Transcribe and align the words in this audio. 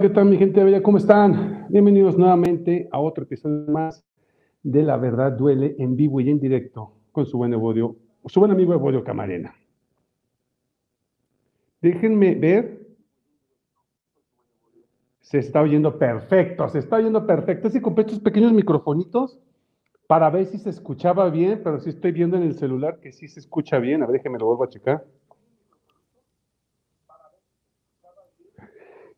¿qué 0.00 0.08
tal 0.08 0.24
mi 0.24 0.38
gente? 0.38 0.80
¿Cómo 0.80 0.96
están? 0.96 1.66
Bienvenidos 1.68 2.16
nuevamente 2.16 2.88
a 2.90 2.98
otro 2.98 3.24
episodio 3.24 3.70
más 3.70 4.02
de 4.62 4.82
La 4.82 4.96
Verdad 4.96 5.32
Duele 5.32 5.76
en 5.78 5.94
vivo 5.94 6.22
y 6.22 6.30
en 6.30 6.40
directo 6.40 6.94
con 7.12 7.26
su 7.26 7.36
buen, 7.36 7.52
Evodio, 7.52 7.96
su 8.24 8.40
buen 8.40 8.50
amigo 8.50 8.72
Evodio 8.72 9.04
Camarena. 9.04 9.54
Déjenme 11.82 12.34
ver. 12.34 12.80
Se 15.20 15.38
está 15.38 15.60
oyendo 15.60 15.98
perfecto, 15.98 16.66
se 16.70 16.78
está 16.78 16.96
oyendo 16.96 17.26
perfecto. 17.26 17.68
Así 17.68 17.82
compré 17.82 18.06
estos 18.06 18.20
pequeños 18.20 18.54
microfonitos 18.54 19.38
para 20.06 20.30
ver 20.30 20.46
si 20.46 20.56
se 20.56 20.70
escuchaba 20.70 21.28
bien, 21.28 21.60
pero 21.62 21.78
sí 21.78 21.90
estoy 21.90 22.12
viendo 22.12 22.38
en 22.38 22.44
el 22.44 22.54
celular 22.54 23.00
que 23.00 23.12
sí 23.12 23.28
se 23.28 23.40
escucha 23.40 23.78
bien. 23.78 24.02
A 24.02 24.06
ver, 24.06 24.14
déjenme 24.14 24.38
lo 24.38 24.46
vuelvo 24.46 24.64
a 24.64 24.68
checar. 24.68 25.04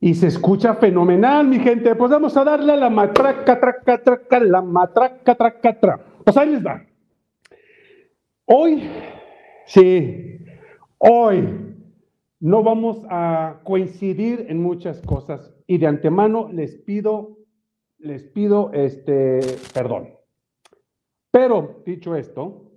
Y 0.05 0.15
se 0.15 0.27
escucha 0.27 0.75
fenomenal, 0.75 1.47
mi 1.47 1.61
gente. 1.61 1.95
Pues 1.95 2.11
vamos 2.11 2.37
a 2.37 2.43
darle 2.43 2.73
a 2.73 2.77
la 2.77 2.91
matraca, 2.91 3.61
traca, 3.61 4.03
traca, 4.03 4.41
la 4.41 4.61
matraca, 4.61 5.33
traca, 5.37 5.79
tra. 5.79 6.05
Pues 6.25 6.37
ahí 6.37 6.51
les 6.51 6.67
va. 6.67 6.85
Hoy, 8.45 8.83
sí, 9.65 10.45
hoy 10.99 11.77
no 12.41 12.65
vamos 12.65 13.01
a 13.09 13.61
coincidir 13.63 14.47
en 14.49 14.61
muchas 14.61 15.01
cosas 15.03 15.55
y 15.69 15.79
de 15.79 15.87
antemano 15.87 16.49
les 16.53 16.75
pido, 16.79 17.39
les 17.99 18.25
pido 18.25 18.73
este 18.73 19.39
perdón. 19.73 20.09
Pero 21.31 21.81
dicho 21.87 22.17
esto, 22.17 22.73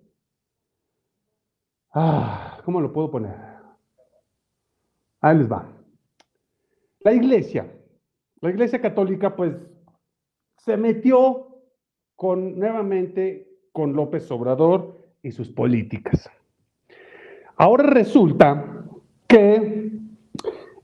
ah, 1.92 2.62
¿cómo 2.64 2.82
lo 2.82 2.94
puedo 2.94 3.10
poner? 3.10 3.34
Ahí 5.22 5.40
les 5.40 5.52
va. 5.52 5.75
La 7.06 7.14
iglesia, 7.14 7.72
la 8.42 8.50
iglesia 8.50 8.82
católica, 8.82 9.36
pues 9.36 9.56
se 10.58 10.76
metió 10.76 11.62
con, 12.16 12.58
nuevamente 12.58 13.48
con 13.72 13.94
López 13.94 14.32
Obrador 14.32 15.06
y 15.22 15.32
sus 15.32 15.50
políticas. 15.50 16.28
Ahora 17.58 17.84
resulta 17.84 18.88
que 19.28 19.92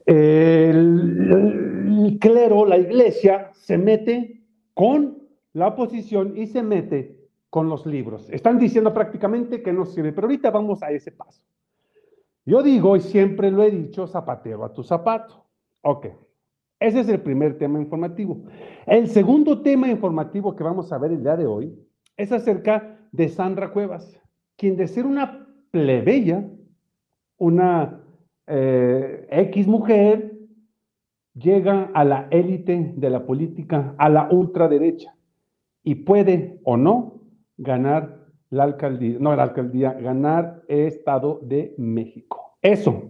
el, 0.05 2.17
clero, 2.21 2.67
la 2.67 2.77
iglesia, 2.77 3.49
se 3.53 3.79
mete 3.79 4.43
con 4.75 5.27
la 5.53 5.69
oposición 5.69 6.37
y 6.37 6.45
se 6.45 6.61
mete 6.61 7.17
con 7.49 7.67
los 7.67 7.87
libros. 7.87 8.29
Están 8.29 8.59
diciendo 8.59 8.93
prácticamente 8.93 9.63
que 9.63 9.73
no 9.73 9.87
sirve, 9.87 10.13
pero 10.13 10.27
ahorita 10.27 10.51
vamos 10.51 10.83
a 10.83 10.91
ese 10.91 11.11
paso. 11.11 11.43
Yo 12.45 12.61
digo, 12.61 12.95
y 12.95 12.99
siempre 12.99 13.49
lo 13.49 13.63
he 13.63 13.71
dicho, 13.71 14.05
zapatero 14.05 14.63
a 14.63 14.71
tu 14.71 14.83
zapato. 14.83 15.41
Ok, 15.81 16.07
ese 16.79 16.99
es 16.99 17.09
el 17.09 17.21
primer 17.21 17.57
tema 17.57 17.79
informativo. 17.79 18.43
El 18.85 19.07
segundo 19.07 19.61
tema 19.61 19.89
informativo 19.89 20.55
que 20.55 20.63
vamos 20.63 20.91
a 20.91 20.97
ver 20.97 21.11
el 21.11 21.23
día 21.23 21.35
de 21.35 21.47
hoy 21.47 21.75
es 22.17 22.31
acerca 22.31 22.99
de 23.11 23.29
Sandra 23.29 23.71
Cuevas, 23.71 24.19
quien 24.57 24.77
de 24.77 24.87
ser 24.87 25.05
una 25.05 25.47
plebeya, 25.71 26.47
una 27.37 28.03
eh, 28.45 29.27
X 29.31 29.67
mujer, 29.67 30.31
llega 31.33 31.89
a 31.93 32.03
la 32.03 32.27
élite 32.29 32.93
de 32.95 33.09
la 33.09 33.25
política, 33.25 33.95
a 33.97 34.09
la 34.09 34.27
ultraderecha, 34.29 35.15
y 35.83 35.95
puede 35.95 36.59
o 36.63 36.77
no 36.77 37.21
ganar 37.57 38.27
la 38.49 38.63
alcaldía, 38.63 39.17
no 39.19 39.35
la 39.35 39.43
alcaldía, 39.43 39.93
ganar 39.93 40.61
el 40.67 40.87
Estado 40.87 41.39
de 41.41 41.73
México. 41.77 42.57
Eso 42.61 43.09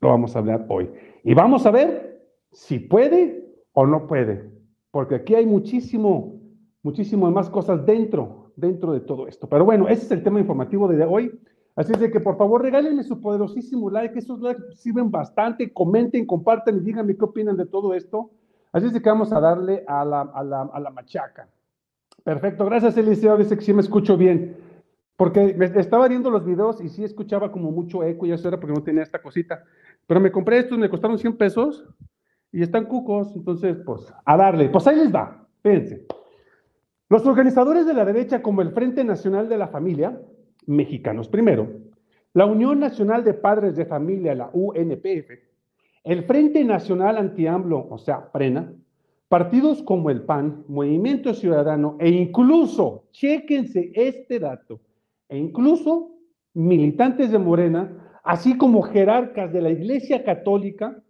lo 0.00 0.08
vamos 0.08 0.34
a 0.34 0.40
hablar 0.40 0.66
hoy. 0.68 0.90
Y 1.24 1.34
vamos 1.34 1.64
a 1.66 1.70
ver 1.70 2.11
si 2.52 2.78
puede 2.78 3.48
o 3.72 3.86
no 3.86 4.06
puede, 4.06 4.50
porque 4.90 5.16
aquí 5.16 5.34
hay 5.34 5.46
muchísimo, 5.46 6.40
muchísimo 6.82 7.30
más 7.30 7.48
cosas 7.50 7.84
dentro, 7.84 8.52
dentro 8.56 8.92
de 8.92 9.00
todo 9.00 9.26
esto. 9.26 9.48
Pero 9.48 9.64
bueno, 9.64 9.88
ese 9.88 10.04
es 10.04 10.10
el 10.12 10.22
tema 10.22 10.40
informativo 10.40 10.86
de 10.86 11.04
hoy. 11.04 11.40
Así 11.74 11.92
es 11.92 12.00
de 12.00 12.10
que 12.10 12.20
por 12.20 12.36
favor 12.36 12.60
regálenme 12.60 13.02
su 13.02 13.18
poderosísimo 13.18 13.90
like, 13.90 14.18
esos 14.18 14.40
likes 14.40 14.62
sirven 14.74 15.10
bastante, 15.10 15.72
comenten, 15.72 16.26
compartan 16.26 16.76
y 16.76 16.80
díganme 16.80 17.16
qué 17.16 17.24
opinan 17.24 17.56
de 17.56 17.64
todo 17.64 17.94
esto. 17.94 18.30
Así 18.72 18.86
es 18.86 18.92
de 18.92 19.00
que 19.00 19.08
vamos 19.08 19.32
a 19.32 19.40
darle 19.40 19.82
a 19.86 20.04
la, 20.04 20.20
a 20.20 20.44
la, 20.44 20.62
a 20.62 20.80
la 20.80 20.90
machaca. 20.90 21.48
Perfecto, 22.22 22.66
gracias 22.66 22.96
Eliseo, 22.98 23.38
dice 23.38 23.56
que 23.56 23.64
sí 23.64 23.72
me 23.72 23.80
escucho 23.80 24.18
bien. 24.18 24.56
Porque 25.16 25.56
estaba 25.76 26.08
viendo 26.08 26.30
los 26.30 26.44
videos 26.44 26.80
y 26.82 26.90
sí 26.90 27.04
escuchaba 27.04 27.50
como 27.50 27.70
mucho 27.70 28.02
eco 28.02 28.26
y 28.26 28.32
eso 28.32 28.48
era 28.48 28.60
porque 28.60 28.74
no 28.74 28.82
tenía 28.82 29.02
esta 29.02 29.22
cosita. 29.22 29.64
Pero 30.06 30.20
me 30.20 30.30
compré 30.32 30.58
estos, 30.58 30.78
me 30.78 30.90
costaron 30.90 31.18
100 31.18 31.36
pesos 31.38 31.86
y 32.52 32.62
están 32.62 32.84
cucos, 32.84 33.34
entonces, 33.34 33.76
pues, 33.84 34.12
a 34.24 34.36
darle. 34.36 34.68
Pues 34.68 34.86
ahí 34.86 34.96
les 34.96 35.12
va, 35.12 35.48
fíjense. 35.62 36.06
Los 37.08 37.26
organizadores 37.26 37.86
de 37.86 37.94
la 37.94 38.04
derecha, 38.04 38.42
como 38.42 38.62
el 38.62 38.72
Frente 38.72 39.04
Nacional 39.04 39.48
de 39.48 39.58
la 39.58 39.68
Familia, 39.68 40.20
mexicanos 40.66 41.28
primero, 41.28 41.68
la 42.34 42.46
Unión 42.46 42.78
Nacional 42.78 43.24
de 43.24 43.34
Padres 43.34 43.76
de 43.76 43.86
Familia, 43.86 44.34
la 44.34 44.50
UNPF, 44.52 45.30
el 46.04 46.24
Frente 46.24 46.64
Nacional 46.64 47.18
Anti-AMLO, 47.18 47.88
o 47.90 47.98
sea, 47.98 48.22
FRENA, 48.32 48.72
partidos 49.28 49.82
como 49.82 50.10
el 50.10 50.22
PAN, 50.22 50.64
Movimiento 50.68 51.32
Ciudadano 51.34 51.96
e 52.00 52.10
incluso, 52.10 53.04
chéquense 53.12 53.92
este 53.94 54.38
dato, 54.38 54.80
e 55.28 55.38
incluso 55.38 56.16
militantes 56.54 57.30
de 57.30 57.38
Morena, 57.38 58.20
así 58.24 58.56
como 58.58 58.82
jerarcas 58.82 59.52
de 59.52 59.62
la 59.62 59.70
Iglesia 59.70 60.24
Católica, 60.24 61.02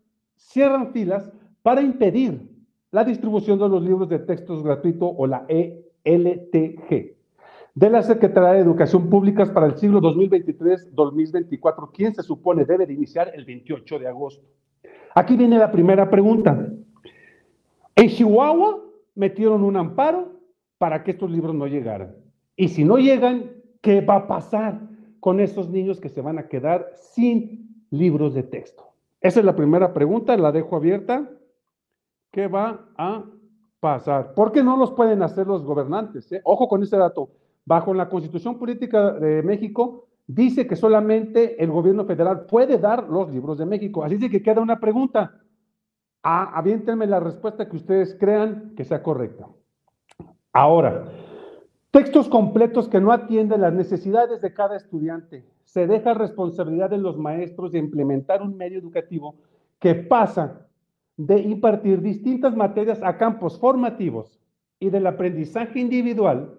cierran 0.48 0.92
filas 0.92 1.30
para 1.62 1.82
impedir 1.82 2.48
la 2.90 3.04
distribución 3.04 3.58
de 3.58 3.68
los 3.68 3.82
libros 3.82 4.08
de 4.08 4.18
textos 4.18 4.62
gratuitos 4.62 5.10
o 5.16 5.26
la 5.26 5.46
ELTG 5.48 7.16
de 7.74 7.90
la 7.90 8.02
Secretaría 8.02 8.52
de 8.52 8.60
Educación 8.60 9.08
Pública 9.08 9.50
para 9.52 9.66
el 9.66 9.76
siglo 9.76 10.00
2023-2024, 10.02 11.90
quien 11.92 12.14
se 12.14 12.22
supone 12.22 12.66
debe 12.66 12.86
de 12.86 12.92
iniciar 12.92 13.32
el 13.34 13.46
28 13.46 13.98
de 13.98 14.08
agosto. 14.08 14.46
Aquí 15.14 15.36
viene 15.36 15.58
la 15.58 15.72
primera 15.72 16.10
pregunta. 16.10 16.70
En 17.96 18.08
Chihuahua 18.08 18.82
metieron 19.14 19.64
un 19.64 19.76
amparo 19.76 20.32
para 20.76 21.02
que 21.02 21.12
estos 21.12 21.30
libros 21.30 21.54
no 21.54 21.66
llegaran. 21.66 22.14
Y 22.56 22.68
si 22.68 22.84
no 22.84 22.98
llegan, 22.98 23.52
¿qué 23.80 24.02
va 24.02 24.16
a 24.16 24.26
pasar 24.26 24.80
con 25.20 25.40
esos 25.40 25.70
niños 25.70 26.00
que 26.00 26.10
se 26.10 26.20
van 26.20 26.38
a 26.38 26.48
quedar 26.48 26.90
sin 26.94 27.86
libros 27.90 28.34
de 28.34 28.42
texto? 28.42 28.91
Esa 29.22 29.38
es 29.38 29.46
la 29.46 29.54
primera 29.54 29.94
pregunta, 29.94 30.36
la 30.36 30.50
dejo 30.50 30.74
abierta. 30.74 31.30
¿Qué 32.32 32.48
va 32.48 32.88
a 32.96 33.24
pasar? 33.78 34.34
¿Por 34.34 34.50
qué 34.50 34.64
no 34.64 34.76
los 34.76 34.90
pueden 34.92 35.22
hacer 35.22 35.46
los 35.46 35.62
gobernantes? 35.62 36.30
Eh? 36.32 36.40
Ojo 36.44 36.66
con 36.66 36.82
ese 36.82 36.96
dato. 36.96 37.30
Bajo 37.64 37.94
la 37.94 38.08
Constitución 38.08 38.58
Política 38.58 39.12
de 39.12 39.42
México, 39.44 40.08
dice 40.26 40.66
que 40.66 40.74
solamente 40.74 41.62
el 41.62 41.70
gobierno 41.70 42.04
federal 42.04 42.46
puede 42.46 42.78
dar 42.78 43.08
los 43.08 43.30
libros 43.30 43.58
de 43.58 43.66
México. 43.66 44.02
Así 44.02 44.18
que 44.28 44.42
queda 44.42 44.60
una 44.60 44.80
pregunta. 44.80 45.38
Ah, 46.24 46.50
aviéntenme 46.54 47.06
la 47.06 47.20
respuesta 47.20 47.68
que 47.68 47.76
ustedes 47.76 48.16
crean 48.18 48.74
que 48.76 48.84
sea 48.84 49.04
correcta. 49.04 49.46
Ahora, 50.52 51.04
textos 51.92 52.26
completos 52.28 52.88
que 52.88 53.00
no 53.00 53.12
atienden 53.12 53.60
las 53.60 53.74
necesidades 53.74 54.40
de 54.40 54.54
cada 54.54 54.76
estudiante 54.76 55.44
se 55.64 55.86
deja 55.86 56.14
responsabilidad 56.14 56.88
de 56.90 56.96
los 56.96 57.18
maestros 57.18 57.70
de 57.70 57.78
implementar 57.78 58.42
un 58.42 58.56
medio 58.56 58.78
educativo 58.78 59.36
que 59.78 59.94
pasa 59.94 60.66
de 61.18 61.38
impartir 61.40 62.00
distintas 62.00 62.56
materias 62.56 63.00
a 63.02 63.18
campos 63.18 63.58
formativos 63.58 64.40
y 64.80 64.88
del 64.88 65.06
aprendizaje 65.06 65.80
individual 65.80 66.58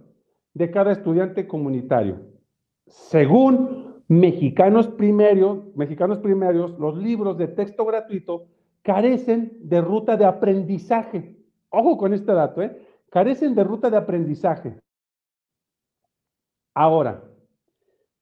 de 0.54 0.70
cada 0.70 0.92
estudiante 0.92 1.48
comunitario. 1.48 2.20
Según 2.86 4.04
mexicanos 4.08 4.88
primarios, 4.88 5.76
mexicanos 5.76 6.20
los 6.78 6.98
libros 6.98 7.40
de 7.40 7.48
texto 7.48 7.86
gratuito 7.86 8.46
carecen 8.84 9.58
de 9.62 9.82
ruta 9.82 10.16
de 10.16 10.26
aprendizaje. 10.26 11.36
Ojo 11.70 11.98
con 11.98 12.14
este 12.14 12.34
dato, 12.34 12.62
¿eh? 12.62 12.78
Carecen 13.10 13.56
de 13.56 13.64
ruta 13.64 13.90
de 13.90 13.98
aprendizaje. 13.98 14.78
Ahora, 16.74 17.24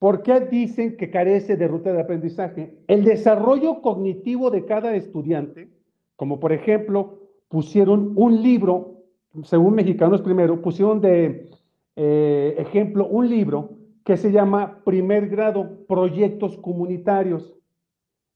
¿Por 0.02 0.24
qué 0.24 0.40
dicen 0.40 0.98
que 0.98 1.12
carece 1.12 1.58
de 1.58 1.68
ruta 1.68 1.94
de 1.94 2.02
aprendizaje? 2.02 2.76
El 2.88 3.04
desarrollo 3.04 3.84
cognitivo 3.84 4.50
de 4.50 4.66
cada 4.66 4.96
estudiante, 4.96 5.70
como 6.16 6.40
por 6.40 6.54
ejemplo, 6.54 7.20
pusieron 7.50 8.14
un 8.16 8.42
libro, 8.42 9.04
según 9.44 9.76
Mexicanos 9.76 10.24
Primero, 10.24 10.60
pusieron 10.60 11.02
de 11.02 11.52
eh, 11.96 12.56
ejemplo 12.58 13.06
un 13.06 13.30
libro 13.30 13.78
que 14.04 14.18
se 14.18 14.32
llama 14.32 14.82
Primer 14.84 15.30
Grado, 15.30 15.86
Proyectos 15.88 16.58
Comunitarios. 16.58 17.54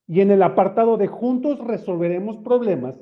Y 0.06 0.22
en 0.22 0.30
el 0.30 0.44
apartado 0.44 0.98
de 0.98 1.08
Juntos 1.08 1.58
resolveremos 1.66 2.38
problemas, 2.38 2.94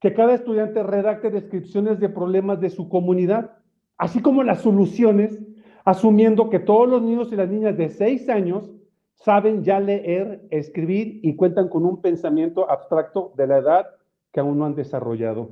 que 0.00 0.14
cada 0.14 0.32
estudiante 0.32 0.82
redacte 0.82 1.28
descripciones 1.28 2.00
de 2.00 2.08
problemas 2.08 2.62
de 2.62 2.70
su 2.70 2.88
comunidad, 2.88 3.58
así 3.98 4.22
como 4.22 4.42
las 4.42 4.62
soluciones 4.62 5.38
asumiendo 5.84 6.50
que 6.50 6.58
todos 6.58 6.88
los 6.88 7.02
niños 7.02 7.32
y 7.32 7.36
las 7.36 7.48
niñas 7.48 7.76
de 7.76 7.90
6 7.90 8.28
años 8.30 8.70
saben 9.14 9.62
ya 9.62 9.80
leer, 9.80 10.46
escribir 10.50 11.20
y 11.22 11.36
cuentan 11.36 11.68
con 11.68 11.84
un 11.84 12.00
pensamiento 12.00 12.70
abstracto 12.70 13.32
de 13.36 13.46
la 13.46 13.58
edad 13.58 13.86
que 14.32 14.40
aún 14.40 14.58
no 14.58 14.64
han 14.64 14.74
desarrollado. 14.74 15.50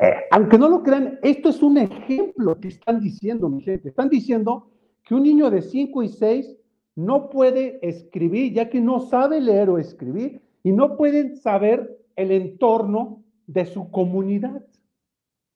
Eh, 0.00 0.14
aunque 0.30 0.58
no 0.58 0.68
lo 0.68 0.82
crean, 0.82 1.18
esto 1.22 1.50
es 1.50 1.62
un 1.62 1.78
ejemplo 1.78 2.58
que 2.58 2.68
están 2.68 3.00
diciendo, 3.00 3.48
mi 3.48 3.62
gente. 3.62 3.88
Están 3.88 4.08
diciendo 4.08 4.70
que 5.04 5.14
un 5.14 5.22
niño 5.22 5.50
de 5.50 5.62
5 5.62 6.02
y 6.02 6.08
6 6.08 6.56
no 6.96 7.28
puede 7.30 7.78
escribir, 7.86 8.52
ya 8.52 8.68
que 8.68 8.80
no 8.80 9.00
sabe 9.00 9.40
leer 9.40 9.70
o 9.70 9.78
escribir, 9.78 10.40
y 10.62 10.72
no 10.72 10.96
pueden 10.96 11.36
saber 11.36 11.98
el 12.16 12.32
entorno 12.32 13.22
de 13.46 13.66
su 13.66 13.90
comunidad. 13.90 14.64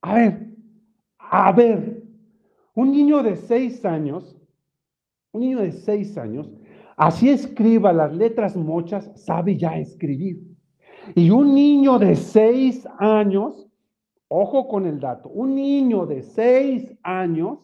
A 0.03 0.15
ver, 0.15 0.49
a 1.19 1.53
ver, 1.53 1.98
un 2.79 2.93
niño 2.93 3.25
de 3.25 3.35
6 3.35 3.85
años, 3.87 4.37
un 5.33 5.41
niño 5.41 5.59
de 5.59 5.73
6 5.73 6.17
años, 6.17 6.49
así 6.97 7.29
escriba 7.29 7.93
las 7.93 8.15
letras 8.15 8.55
mochas, 8.55 9.11
sabe 9.17 9.57
ya 9.57 9.77
escribir. 9.77 10.41
Y 11.17 11.31
un 11.31 11.57
niño 11.57 11.99
de 11.99 12.15
6 12.15 12.87
años, 13.01 13.69
ojo 14.29 14.69
con 14.69 14.87
el 14.87 15.01
dato, 15.01 15.29
un 15.29 15.57
niño 15.57 16.07
de 16.07 16.23
6 16.23 16.95
años 17.03 17.59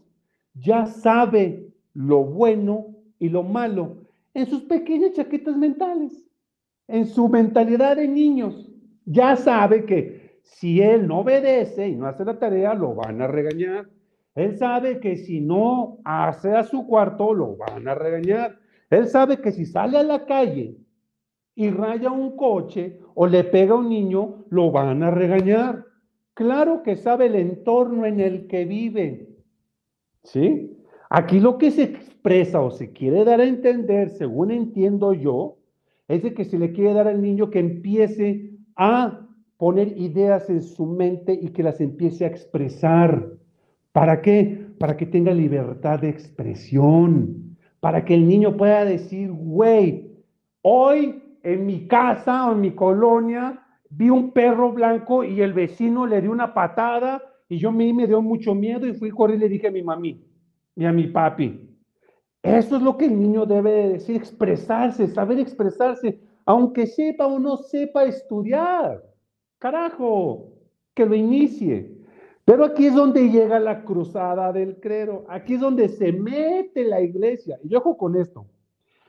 ya 0.55 0.87
sabe 0.87 1.73
lo 1.93 2.25
bueno 2.25 2.87
y 3.21 3.29
lo 3.29 3.45
malo 3.45 3.99
en 4.35 4.47
sus 4.47 4.63
pequeñas 4.63 5.13
chaquetas 5.13 5.57
mentales, 5.57 6.27
en 6.89 7.07
su 7.07 7.29
mentalidad 7.29 7.99
de 7.99 8.09
niños. 8.09 8.69
Ya 9.05 9.37
sabe 9.37 9.85
que 9.85 10.41
si 10.43 10.81
él 10.81 11.07
no 11.07 11.21
obedece 11.21 11.87
y 11.87 11.95
no 11.95 12.09
hace 12.09 12.25
la 12.25 12.37
tarea, 12.37 12.75
lo 12.75 12.97
van 12.97 13.23
a 13.23 13.29
regañar. 13.29 13.94
Él 14.35 14.57
sabe 14.57 14.99
que 14.99 15.17
si 15.17 15.41
no 15.41 15.99
hace 16.05 16.53
a 16.53 16.65
su 16.65 16.87
cuarto, 16.87 17.33
lo 17.33 17.57
van 17.57 17.87
a 17.87 17.95
regañar. 17.95 18.59
Él 18.91 19.07
sabe 19.07 19.41
que 19.41 19.53
si 19.53 19.65
sale 19.65 19.99
a 19.99 20.03
la 20.03 20.27
calle 20.27 20.77
y 21.55 21.71
raya 21.71 22.11
un 22.11 22.37
coche 22.37 22.99
o 23.15 23.27
le 23.27 23.45
pega 23.45 23.75
a 23.75 23.79
un 23.79 23.89
niño, 23.89 24.45
lo 24.51 24.73
van 24.73 25.03
a 25.03 25.11
regañar. 25.11 25.85
Claro 26.35 26.83
que 26.83 26.97
sabe 26.97 27.27
el 27.27 27.37
entorno 27.37 28.07
en 28.07 28.19
el 28.19 28.49
que 28.49 28.65
vive. 28.65 29.29
¿Sí? 30.25 30.77
Aquí 31.11 31.39
lo 31.39 31.59
que 31.59 31.71
se 31.71 31.85
expresa 31.85 32.61
o 32.61 32.71
se 32.71 32.93
quiere 32.93 33.25
dar 33.25 33.41
a 33.41 33.45
entender, 33.45 34.11
según 34.11 34.51
entiendo 34.51 35.13
yo, 35.13 35.59
es 36.09 36.25
de 36.25 36.35
que 36.35 36.45
se 36.45 36.59
le 36.59 36.73
quiere 36.73 36.93
dar 36.93 37.07
al 37.07 37.23
niño 37.23 37.51
que 37.51 37.61
empiece 37.61 38.51
a 38.75 39.29
poner 39.59 39.97
ideas 39.97 40.51
en 40.51 40.61
su 40.61 40.87
mente 40.87 41.39
y 41.41 41.51
que 41.51 41.63
las 41.63 41.81
empiece 41.81 42.25
a 42.25 42.29
expresar. 42.29 43.31
¿Para 43.95 44.23
qué? 44.23 44.67
Para 44.81 44.97
que 44.97 45.07
tenga 45.07 45.33
libertad 45.33 46.01
de 46.01 46.09
expresión, 46.09 47.57
para 47.79 48.05
que 48.05 48.15
el 48.15 48.27
niño 48.27 48.57
pueda 48.57 48.85
decir, 48.85 49.31
güey, 49.31 50.11
hoy 50.63 51.23
en 51.45 51.65
mi 51.65 51.87
casa 51.87 52.49
o 52.49 52.55
en 52.55 52.61
mi 52.61 52.73
colonia 52.73 53.65
vi 53.91 54.11
un 54.11 54.33
perro 54.33 54.73
blanco 54.73 55.23
y 55.23 55.41
el 55.43 55.53
vecino 55.53 56.09
le 56.09 56.21
dio 56.21 56.33
una 56.33 56.53
patada 56.53 57.23
y 57.49 57.59
yo 57.59 57.71
me, 57.71 57.93
me 57.93 58.09
dio 58.09 58.21
mucho 58.21 58.53
miedo 58.53 58.85
y 58.85 58.95
fui 58.95 59.13
correr 59.13 59.37
y 59.37 59.39
le 59.39 59.49
dije 59.49 59.69
a 59.69 59.71
mi 59.71 59.85
mami 59.85 60.21
y 60.75 60.85
a 60.87 60.93
mi 60.93 61.07
papi. 61.07 61.61
Eso 62.43 62.75
es 62.75 62.83
lo 62.83 62.97
que 62.99 63.05
el 63.05 63.17
niño 63.17 63.47
debe 63.47 63.91
decir, 63.91 64.17
expresarse, 64.17 65.07
saber 65.07 65.39
expresarse, 65.39 66.19
aunque 66.47 66.89
sepa 66.89 67.29
o 67.29 67.39
no 67.39 67.59
sepa 67.59 68.03
estudiar. 68.03 69.05
Carajo, 69.61 70.49
que 70.95 71.07
lo 71.07 71.15
inicie. 71.15 71.94
Pero 72.45 72.65
aquí 72.65 72.87
es 72.87 72.95
donde 72.95 73.31
llega 73.31 73.59
la 73.59 73.85
cruzada 73.85 74.53
del 74.53 74.77
clero, 74.77 75.25
aquí 75.29 75.55
es 75.55 75.61
donde 75.61 75.89
se 75.89 76.13
mete 76.13 76.85
la 76.85 77.01
iglesia. 77.01 77.59
Y 77.65 77.75
ojo 77.75 77.97
con 77.97 78.17
esto. 78.17 78.47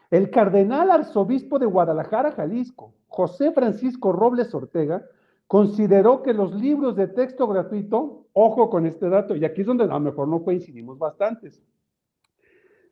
El 0.09 0.29
cardenal 0.29 0.91
arzobispo 0.91 1.59
de 1.59 1.65
Guadalajara, 1.65 2.31
Jalisco, 2.31 2.93
José 3.07 3.51
Francisco 3.51 4.13
Robles 4.13 4.53
Ortega, 4.53 5.05
consideró 5.47 6.23
que 6.23 6.33
los 6.33 6.53
libros 6.55 6.95
de 6.95 7.07
texto 7.07 7.47
gratuito, 7.47 8.27
ojo 8.33 8.69
con 8.69 8.85
este 8.85 9.09
dato, 9.09 9.35
y 9.35 9.43
aquí 9.43 9.61
es 9.61 9.67
donde 9.67 9.83
a 9.83 9.87
lo 9.87 9.99
mejor 9.99 10.27
no 10.27 10.43
coincidimos 10.43 10.97
bastantes, 10.97 11.61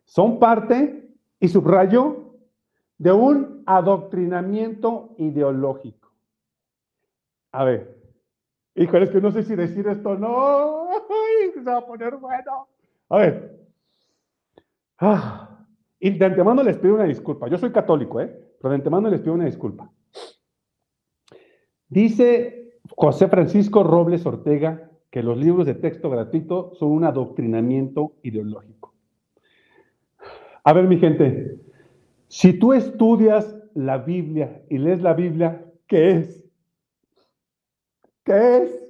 son 0.03 0.39
parte, 0.39 1.09
y 1.39 1.47
subrayo, 1.47 2.35
de 2.97 3.11
un 3.11 3.63
adoctrinamiento 3.65 5.13
ideológico. 5.17 6.11
A 7.51 7.63
ver, 7.63 8.02
híjole, 8.75 9.05
es 9.05 9.11
que 9.11 9.21
no 9.21 9.31
sé 9.31 9.43
si 9.43 9.55
decir 9.55 9.87
esto 9.87 10.15
no, 10.15 10.87
se 11.53 11.61
va 11.61 11.77
a 11.77 11.85
poner 11.85 12.15
bueno. 12.17 12.67
A 13.09 13.17
ver, 13.17 13.59
ah, 14.99 15.65
y 15.99 16.11
de 16.11 16.25
antemano 16.25 16.63
les 16.63 16.77
pido 16.77 16.95
una 16.95 17.05
disculpa. 17.05 17.47
Yo 17.47 17.57
soy 17.57 17.71
católico, 17.71 18.19
¿eh? 18.19 18.37
Pero 18.59 18.69
de 18.69 18.75
antemano 18.75 19.09
les 19.09 19.21
pido 19.21 19.33
una 19.33 19.45
disculpa. 19.45 19.89
Dice 21.87 22.79
José 22.95 23.27
Francisco 23.27 23.83
Robles 23.83 24.25
Ortega 24.25 24.89
que 25.09 25.21
los 25.21 25.37
libros 25.37 25.67
de 25.67 25.75
texto 25.75 26.09
gratuito 26.09 26.73
son 26.73 26.91
un 26.91 27.03
adoctrinamiento 27.03 28.13
ideológico. 28.23 28.93
A 30.63 30.73
ver, 30.73 30.87
mi 30.87 30.97
gente, 30.97 31.59
si 32.27 32.53
tú 32.53 32.73
estudias 32.73 33.55
la 33.75 33.99
Biblia 33.99 34.63
y 34.69 34.79
lees 34.79 35.01
la 35.01 35.13
Biblia, 35.13 35.65
¿qué 35.87 36.17
es? 36.17 36.42
¿Qué 38.23 38.57
es? 38.57 38.83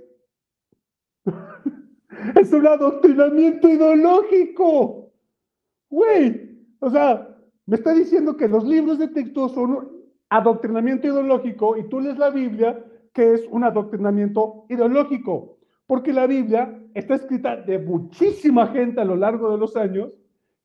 es 2.35 2.53
un 2.53 2.67
adoctrinamiento 2.67 3.69
ideológico. 3.69 5.11
Güey, 5.89 6.67
o 6.79 6.89
sea, 6.89 7.35
me 7.65 7.75
está 7.75 7.93
diciendo 7.93 8.35
que 8.35 8.47
los 8.47 8.63
libros 8.65 8.99
de 8.99 9.07
texto 9.07 9.49
son 9.49 9.91
adoctrinamiento 10.29 11.07
ideológico 11.07 11.77
y 11.77 11.87
tú 11.89 11.99
lees 11.99 12.17
la 12.17 12.29
Biblia 12.29 12.83
que 13.13 13.33
es 13.33 13.47
un 13.51 13.63
adoctrinamiento 13.63 14.65
ideológico, 14.69 15.59
porque 15.85 16.11
la 16.11 16.25
Biblia 16.25 16.79
está 16.95 17.15
escrita 17.15 17.57
de 17.57 17.77
muchísima 17.77 18.67
gente 18.67 19.01
a 19.01 19.05
lo 19.05 19.15
largo 19.15 19.51
de 19.51 19.59
los 19.59 19.75
años 19.77 20.09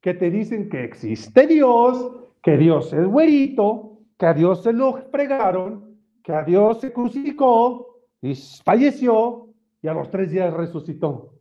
que 0.01 0.15
te 0.15 0.31
dicen 0.31 0.71
que 0.71 0.85
existe 0.85 1.47
Dios, 1.47 2.11
que 2.43 2.57
Dios 2.57 2.93
es 2.93 3.07
güerito, 3.07 3.99
que 4.19 4.27
a 4.27 4.33
Dios 4.33 4.63
se 4.63 4.73
lo 4.73 4.95
fregaron, 5.11 5.99
que 6.23 6.33
a 6.33 6.43
Dios 6.43 6.81
se 6.81 6.93
crucificó 6.93 7.88
y 8.23 8.35
falleció 8.65 9.49
y 9.83 9.89
a 9.89 9.95
los 9.95 10.11
tres 10.11 10.31
días 10.31 10.53
resucitó. 10.53 11.35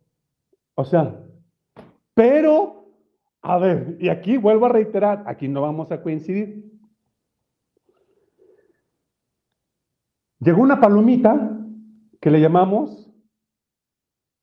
O 0.74 0.84
sea, 0.84 1.20
pero, 2.14 2.88
a 3.42 3.58
ver, 3.58 3.96
y 4.00 4.08
aquí 4.08 4.36
vuelvo 4.36 4.66
a 4.66 4.70
reiterar, 4.70 5.24
aquí 5.26 5.48
no 5.48 5.62
vamos 5.62 5.90
a 5.92 6.02
coincidir. 6.02 6.64
Llegó 10.40 10.62
una 10.62 10.80
palomita 10.80 11.58
que 12.20 12.30
le 12.30 12.40
llamamos, 12.40 13.08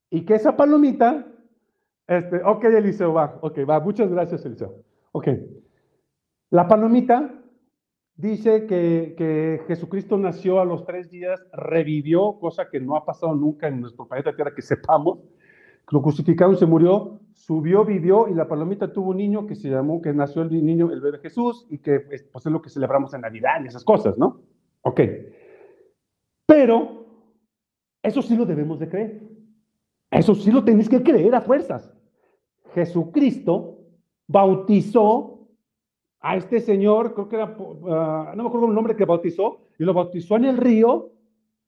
y 0.10 0.26
que 0.26 0.36
esa 0.36 0.56
palomita, 0.56 1.28
este, 2.08 2.42
ok, 2.44 2.64
Eliseo, 2.66 3.14
va, 3.14 3.38
ok, 3.42 3.60
va, 3.70 3.80
muchas 3.82 4.10
gracias, 4.10 4.46
Eliseo. 4.46 4.84
Ok, 5.12 5.28
la 6.52 6.68
palomita 6.68 7.34
dice 8.16 8.66
que, 8.66 9.16
que, 9.18 9.62
Jesucristo 9.68 10.18
nació 10.18 10.60
a 10.60 10.66
los 10.66 10.86
tres 10.86 11.10
días, 11.10 11.42
revivió, 11.54 12.38
cosa 12.40 12.70
que 12.70 12.80
no 12.80 12.96
ha 12.96 13.06
pasado 13.06 13.36
nunca 13.36 13.68
en 13.68 13.82
nuestro 13.82 14.08
planeta 14.08 14.36
Tierra, 14.36 14.54
que 14.56 14.62
sepamos. 14.62 15.20
Lo 15.92 16.02
crucificaron, 16.02 16.58
se 16.58 16.66
murió, 16.66 17.20
subió, 17.34 17.86
vivió, 17.86 18.28
y 18.28 18.34
la 18.34 18.48
palomita 18.48 18.92
tuvo 18.92 19.12
un 19.12 19.18
niño 19.18 19.46
que 19.46 19.56
se 19.56 19.70
llamó, 19.70 20.02
que 20.02 20.14
nació 20.14 20.42
el 20.42 20.66
niño, 20.66 20.92
el 20.92 21.02
bebé 21.02 21.20
Jesús, 21.20 21.68
y 21.70 21.78
que 21.78 22.00
pues, 22.00 22.46
es 22.46 22.52
lo 22.52 22.62
que 22.62 22.70
celebramos 22.70 23.14
en 23.14 23.22
Navidad 23.22 23.62
y 23.64 23.68
esas 23.68 23.84
cosas, 23.84 24.18
¿no? 24.18 24.42
Ok. 24.82 25.02
Pero 26.46 27.06
eso 28.02 28.22
sí 28.22 28.36
lo 28.36 28.46
debemos 28.46 28.80
de 28.80 28.90
creer. 28.90 29.22
Eso 30.10 30.34
sí 30.34 30.52
lo 30.52 30.64
tenéis 30.64 30.90
que 30.90 31.04
creer 31.04 31.36
a 31.36 31.42
fuerzas. 31.42 31.92
Jesucristo 32.74 33.80
bautizó 34.28 35.35
a 36.28 36.36
este 36.38 36.60
señor, 36.60 37.14
creo 37.14 37.30
que 37.30 37.36
era, 37.36 37.56
ah, 37.88 38.34
no 38.36 38.42
me 38.42 38.50
acuerdo 38.50 38.68
el 38.68 38.74
nombre 38.74 38.96
que 38.96 39.06
bautizó, 39.06 39.60
y 39.78 39.84
lo 39.84 39.94
bautizó 39.94 40.38
en 40.38 40.46
el 40.46 40.58
río 40.58 41.12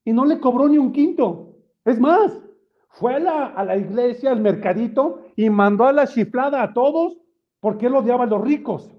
y 0.04 0.12
no 0.12 0.26
le 0.26 0.40
cobró 0.40 0.68
ni 0.68 0.80
un 0.80 0.92
quinto. 0.92 1.54
Es 1.86 2.00
más, 2.00 2.42
fue 2.90 3.14
a 3.14 3.20
la, 3.20 3.46
a 3.46 3.64
la 3.64 3.78
iglesia, 3.78 4.32
al 4.32 4.42
mercadito, 4.42 5.22
y 5.36 5.52
mandó 5.52 5.86
a 5.86 5.92
la 5.94 6.08
chiflada 6.08 6.64
a 6.64 6.74
todos 6.74 7.20
porque 7.60 7.86
él 7.86 7.94
odiaba 7.94 8.24
a 8.24 8.28
los 8.28 8.42
ricos. 8.42 8.92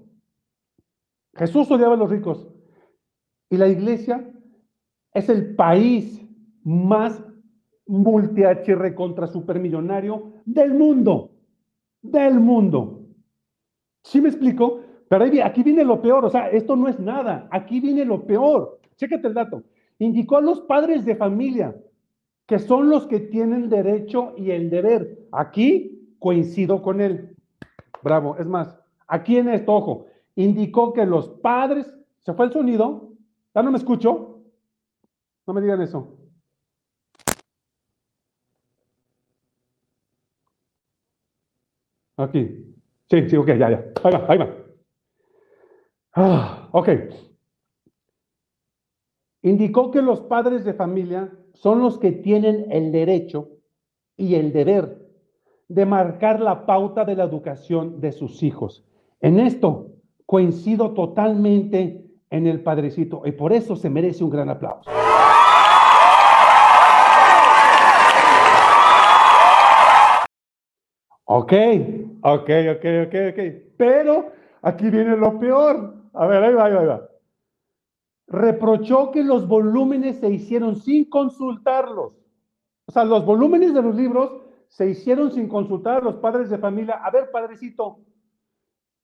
Jesús 1.35 1.69
odiaba 1.69 1.95
a 1.95 1.97
los 1.97 2.09
ricos. 2.09 2.47
Y 3.49 3.57
la 3.57 3.67
iglesia 3.67 4.31
es 5.13 5.27
el 5.27 5.57
país 5.57 6.25
más 6.63 7.21
multi-HR 7.85 8.95
contra 8.95 9.27
supermillonario 9.27 10.31
del 10.45 10.73
mundo. 10.73 11.31
Del 12.01 12.39
mundo. 12.39 13.01
¿Sí 14.03 14.21
me 14.21 14.29
explico? 14.29 14.83
Pero 15.09 15.25
aquí 15.43 15.63
viene 15.63 15.83
lo 15.83 16.01
peor, 16.01 16.23
o 16.23 16.29
sea, 16.29 16.49
esto 16.49 16.75
no 16.75 16.87
es 16.87 16.99
nada, 16.99 17.47
aquí 17.51 17.79
viene 17.79 18.05
lo 18.05 18.25
peor. 18.25 18.79
Chécate 18.95 19.27
el 19.27 19.33
dato. 19.33 19.63
Indicó 19.97 20.37
a 20.37 20.41
los 20.41 20.61
padres 20.61 21.03
de 21.03 21.15
familia, 21.15 21.75
que 22.45 22.59
son 22.59 22.89
los 22.89 23.07
que 23.07 23.19
tienen 23.19 23.69
derecho 23.69 24.33
y 24.37 24.51
el 24.51 24.69
deber. 24.69 25.27
Aquí 25.31 26.15
coincido 26.19 26.83
con 26.83 27.01
él. 27.01 27.35
Bravo, 28.03 28.37
es 28.37 28.45
más, 28.45 28.79
aquí 29.07 29.37
en 29.37 29.49
esto, 29.49 29.73
ojo, 29.73 30.05
indicó 30.35 30.93
que 30.93 31.05
los 31.05 31.27
padres, 31.27 31.91
¿se 32.19 32.33
fue 32.33 32.45
el 32.45 32.53
sonido? 32.53 33.09
¿Ya 33.55 33.63
no 33.63 33.71
me 33.71 33.77
escucho? 33.77 34.41
No 35.47 35.53
me 35.53 35.61
digan 35.61 35.81
eso. 35.81 36.15
Aquí. 42.15 42.75
Sí, 43.09 43.27
sí, 43.27 43.35
ok, 43.35 43.47
ya, 43.47 43.71
ya. 43.71 43.85
Ahí 44.03 44.13
va, 44.13 44.25
ahí 44.27 44.37
va. 44.37 44.58
Ah, 46.13 46.69
ok. 46.71 46.89
Indicó 49.41 49.91
que 49.91 50.01
los 50.01 50.21
padres 50.21 50.65
de 50.65 50.73
familia 50.73 51.31
son 51.53 51.79
los 51.79 51.97
que 51.97 52.11
tienen 52.11 52.71
el 52.71 52.91
derecho 52.91 53.49
y 54.17 54.35
el 54.35 54.51
deber 54.51 55.07
de 55.69 55.85
marcar 55.85 56.39
la 56.39 56.65
pauta 56.65 57.05
de 57.05 57.15
la 57.15 57.23
educación 57.23 58.01
de 58.01 58.11
sus 58.11 58.43
hijos. 58.43 58.83
En 59.21 59.39
esto 59.39 59.91
coincido 60.25 60.91
totalmente 60.91 62.05
en 62.29 62.47
el 62.47 62.61
padrecito 62.61 63.21
y 63.25 63.31
por 63.31 63.53
eso 63.53 63.75
se 63.75 63.89
merece 63.89 64.23
un 64.23 64.29
gran 64.29 64.49
aplauso. 64.49 64.89
Ok, 71.25 71.53
ok, 72.21 72.49
ok, 72.71 72.85
ok, 73.05 73.15
ok. 73.29 73.39
Pero 73.77 74.31
aquí 74.63 74.89
viene 74.89 75.15
lo 75.15 75.39
peor. 75.39 75.98
A 76.19 76.27
ver, 76.27 76.43
ahí 76.43 76.53
va, 76.53 76.65
ahí 76.65 76.85
va. 76.85 77.09
Reprochó 78.27 79.09
que 79.09 79.23
los 79.23 79.47
volúmenes 79.47 80.17
se 80.19 80.29
hicieron 80.29 80.75
sin 80.75 81.09
consultarlos. 81.09 82.11
O 82.87 82.91
sea, 82.91 83.05
los 83.05 83.25
volúmenes 83.25 83.73
de 83.73 83.81
los 83.81 83.95
libros 83.95 84.41
se 84.67 84.89
hicieron 84.89 85.31
sin 85.31 85.47
consultar 85.47 86.01
a 86.01 86.03
los 86.03 86.15
padres 86.15 86.49
de 86.49 86.57
familia. 86.57 86.95
A 86.95 87.09
ver, 87.09 87.31
padrecito, 87.31 88.01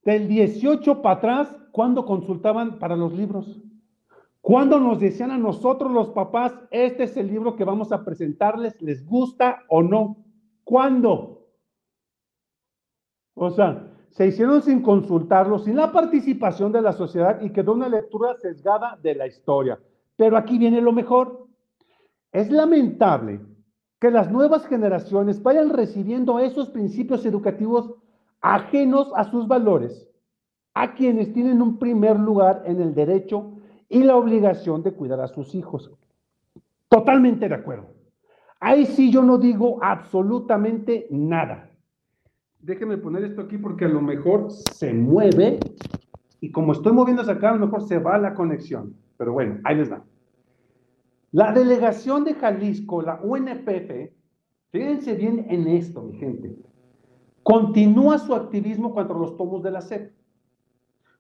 del 0.04 0.28
18 0.28 1.02
para 1.02 1.16
atrás, 1.16 1.56
¿cuándo 1.72 2.06
consultaban 2.06 2.80
para 2.80 2.98
los 2.98 3.14
libros? 3.14 3.62
¿Cuándo 4.42 4.78
nos 4.78 5.00
decían 5.00 5.32
a 5.32 5.38
nosotros 5.38 5.94
los 5.94 6.10
papás, 6.10 6.54
este 6.70 7.04
es 7.04 7.16
el 7.16 7.28
libro 7.28 7.56
que 7.56 7.64
vamos 7.64 7.94
a 7.94 8.04
presentarles, 8.04 8.82
les 8.82 9.06
gusta 9.06 9.64
o 9.70 9.82
no? 9.82 10.18
¿Cuándo? 10.66 11.48
O 13.36 13.50
sea, 13.52 13.95
se 14.16 14.28
hicieron 14.28 14.62
sin 14.62 14.82
consultarlo, 14.82 15.60
sin 15.60 15.76
la 15.76 15.92
participación 15.92 16.72
de 16.72 16.82
la 16.82 16.94
sociedad 16.94 17.42
y 17.42 17.50
quedó 17.50 17.74
una 17.74 17.90
lectura 17.90 18.34
sesgada 18.38 18.98
de 19.04 19.14
la 19.14 19.28
historia. 19.28 19.78
Pero 20.16 20.38
aquí 20.38 20.58
viene 20.58 20.80
lo 20.80 20.94
mejor. 20.94 21.48
Es 22.32 22.50
lamentable 22.50 23.42
que 24.00 24.10
las 24.10 24.32
nuevas 24.32 24.66
generaciones 24.68 25.44
vayan 25.44 25.70
recibiendo 25.70 26.40
esos 26.40 26.70
principios 26.70 27.26
educativos 27.26 27.94
ajenos 28.40 29.12
a 29.18 29.26
sus 29.26 29.50
valores, 29.50 30.08
a 30.74 30.94
quienes 30.94 31.34
tienen 31.34 31.62
un 31.62 31.78
primer 31.78 32.18
lugar 32.18 32.64
en 32.66 32.80
el 32.80 32.96
derecho 32.96 33.58
y 33.90 34.04
la 34.04 34.16
obligación 34.16 34.82
de 34.82 34.94
cuidar 34.94 35.20
a 35.20 35.28
sus 35.28 35.54
hijos. 35.56 35.92
Totalmente 36.88 37.50
de 37.50 37.56
acuerdo. 37.56 37.88
Ahí 38.62 38.86
sí 38.86 39.12
yo 39.12 39.22
no 39.22 39.38
digo 39.38 39.80
absolutamente 39.82 41.06
nada. 41.10 41.70
Déjenme 42.66 42.98
poner 42.98 43.24
esto 43.24 43.42
aquí 43.44 43.60
porque 43.60 43.86
a 43.86 43.88
lo 43.88 44.02
mejor 44.02 44.50
se 44.50 44.92
mueve 44.92 45.60
y 46.42 46.52
como 46.52 46.72
estoy 46.72 46.94
moviendo 46.94 47.22
acá, 47.22 47.52
a 47.52 47.56
lo 47.56 47.68
mejor 47.68 47.84
se 47.84 48.00
va 48.00 48.18
la 48.18 48.34
conexión. 48.34 48.96
Pero 49.18 49.34
bueno, 49.34 49.60
ahí 49.64 49.76
les 49.76 49.92
da. 49.92 50.04
La 51.32 51.52
delegación 51.52 52.24
de 52.24 52.34
Jalisco, 52.34 53.04
la 53.04 53.22
UNPF, 53.22 54.12
fíjense 54.72 55.14
bien 55.14 55.46
en 55.48 55.68
esto, 55.68 56.02
mi 56.02 56.18
gente, 56.18 56.56
continúa 57.44 58.18
su 58.18 58.34
activismo 58.34 58.96
contra 58.96 59.16
los 59.16 59.38
tomos 59.38 59.62
de 59.62 59.70
la 59.70 59.82
SEP, 59.82 60.12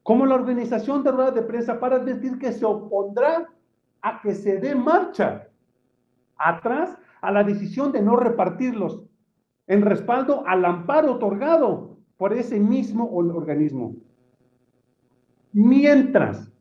como 0.01 0.25
la 0.25 0.33
organización 0.33 1.03
de 1.03 1.11
ruedas 1.11 1.35
de 1.35 1.43
prensa 1.43 1.79
para 1.79 1.99
decir 1.99 2.39
que 2.39 2.53
se 2.53 2.65
opondrá 2.65 3.47
a 4.01 4.19
que 4.19 4.33
se 4.33 4.57
dé 4.57 4.73
marcha 4.73 5.47
atrás 6.37 6.97
a 7.21 7.31
la 7.31 7.43
decisión 7.43 7.91
de 7.91 8.01
no 8.01 8.15
repartirlos 8.15 9.03
en 9.67 9.81
respaldo 9.81 10.43
al 10.47 10.65
amparo 10.65 11.13
otorgado 11.13 11.97
por 12.17 12.33
ese 12.33 12.59
mismo 12.59 13.09
organismo. 13.11 13.95
Mientras 15.53 16.51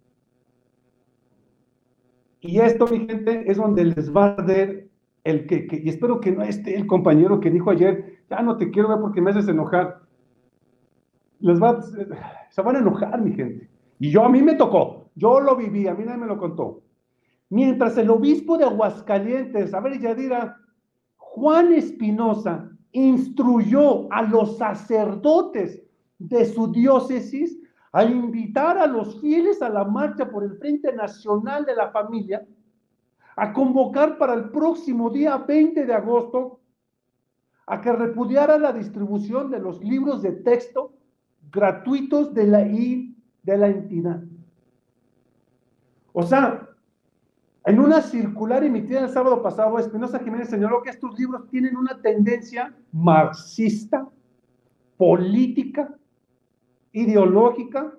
y 2.44 2.60
esto, 2.60 2.86
mi 2.86 3.06
gente, 3.06 3.50
es 3.50 3.56
donde 3.56 3.86
les 3.86 4.14
va 4.14 4.26
a 4.26 4.34
arder 4.34 4.90
el 5.24 5.46
que, 5.46 5.66
y 5.82 5.88
espero 5.88 6.20
que 6.20 6.30
no 6.30 6.42
esté 6.42 6.76
el 6.76 6.86
compañero 6.86 7.40
que 7.40 7.50
dijo 7.50 7.70
ayer, 7.70 8.18
ya 8.28 8.42
no 8.42 8.58
te 8.58 8.70
quiero 8.70 8.90
ver 8.90 8.98
porque 9.00 9.22
me 9.22 9.30
haces 9.30 9.48
enojar. 9.48 10.02
Les 11.40 11.58
va, 11.58 11.80
se 12.50 12.60
van 12.60 12.76
a 12.76 12.80
enojar, 12.80 13.18
mi 13.22 13.32
gente. 13.32 13.70
Y 13.98 14.10
yo 14.10 14.26
a 14.26 14.28
mí 14.28 14.42
me 14.42 14.56
tocó, 14.56 15.10
yo 15.14 15.40
lo 15.40 15.56
viví, 15.56 15.88
a 15.88 15.94
mí 15.94 16.04
nadie 16.04 16.18
me 16.18 16.26
lo 16.26 16.36
contó. 16.36 16.82
Mientras 17.48 17.96
el 17.96 18.10
obispo 18.10 18.58
de 18.58 18.64
Aguascalientes, 18.64 19.72
a 19.72 19.80
ver, 19.80 19.98
Yadira, 19.98 20.58
Juan 21.16 21.72
Espinosa, 21.72 22.70
instruyó 22.94 24.10
a 24.12 24.22
los 24.22 24.56
sacerdotes 24.56 25.82
de 26.18 26.46
su 26.46 26.72
diócesis 26.72 27.60
a 27.92 28.04
invitar 28.04 28.78
a 28.78 28.86
los 28.86 29.20
fieles 29.20 29.60
a 29.62 29.68
la 29.68 29.84
marcha 29.84 30.30
por 30.30 30.44
el 30.44 30.56
Frente 30.56 30.92
Nacional 30.94 31.64
de 31.64 31.74
la 31.74 31.90
Familia, 31.90 32.46
a 33.36 33.52
convocar 33.52 34.16
para 34.16 34.34
el 34.34 34.50
próximo 34.50 35.10
día 35.10 35.36
20 35.36 35.84
de 35.84 35.92
agosto 35.92 36.60
a 37.66 37.80
que 37.80 37.92
repudiara 37.92 38.58
la 38.58 38.72
distribución 38.72 39.50
de 39.50 39.58
los 39.58 39.82
libros 39.82 40.22
de 40.22 40.32
texto 40.32 40.92
gratuitos 41.50 42.32
de 42.32 42.46
la, 42.46 42.58
de 42.58 43.58
la 43.58 43.68
entidad. 43.68 44.22
O 46.12 46.22
sea, 46.22 46.68
en 47.66 47.80
una 47.80 48.02
circular 48.02 48.62
emitida 48.62 49.00
el 49.00 49.08
sábado 49.08 49.42
pasado, 49.42 49.78
Espinosa 49.78 50.18
Jiménez 50.18 50.50
señaló 50.50 50.82
que 50.82 50.90
estos 50.90 51.18
libros 51.18 51.48
tienen 51.48 51.76
una 51.76 52.00
tendencia 52.02 52.74
marxista, 52.92 54.06
política 54.98 55.94
ideológica, 56.92 57.94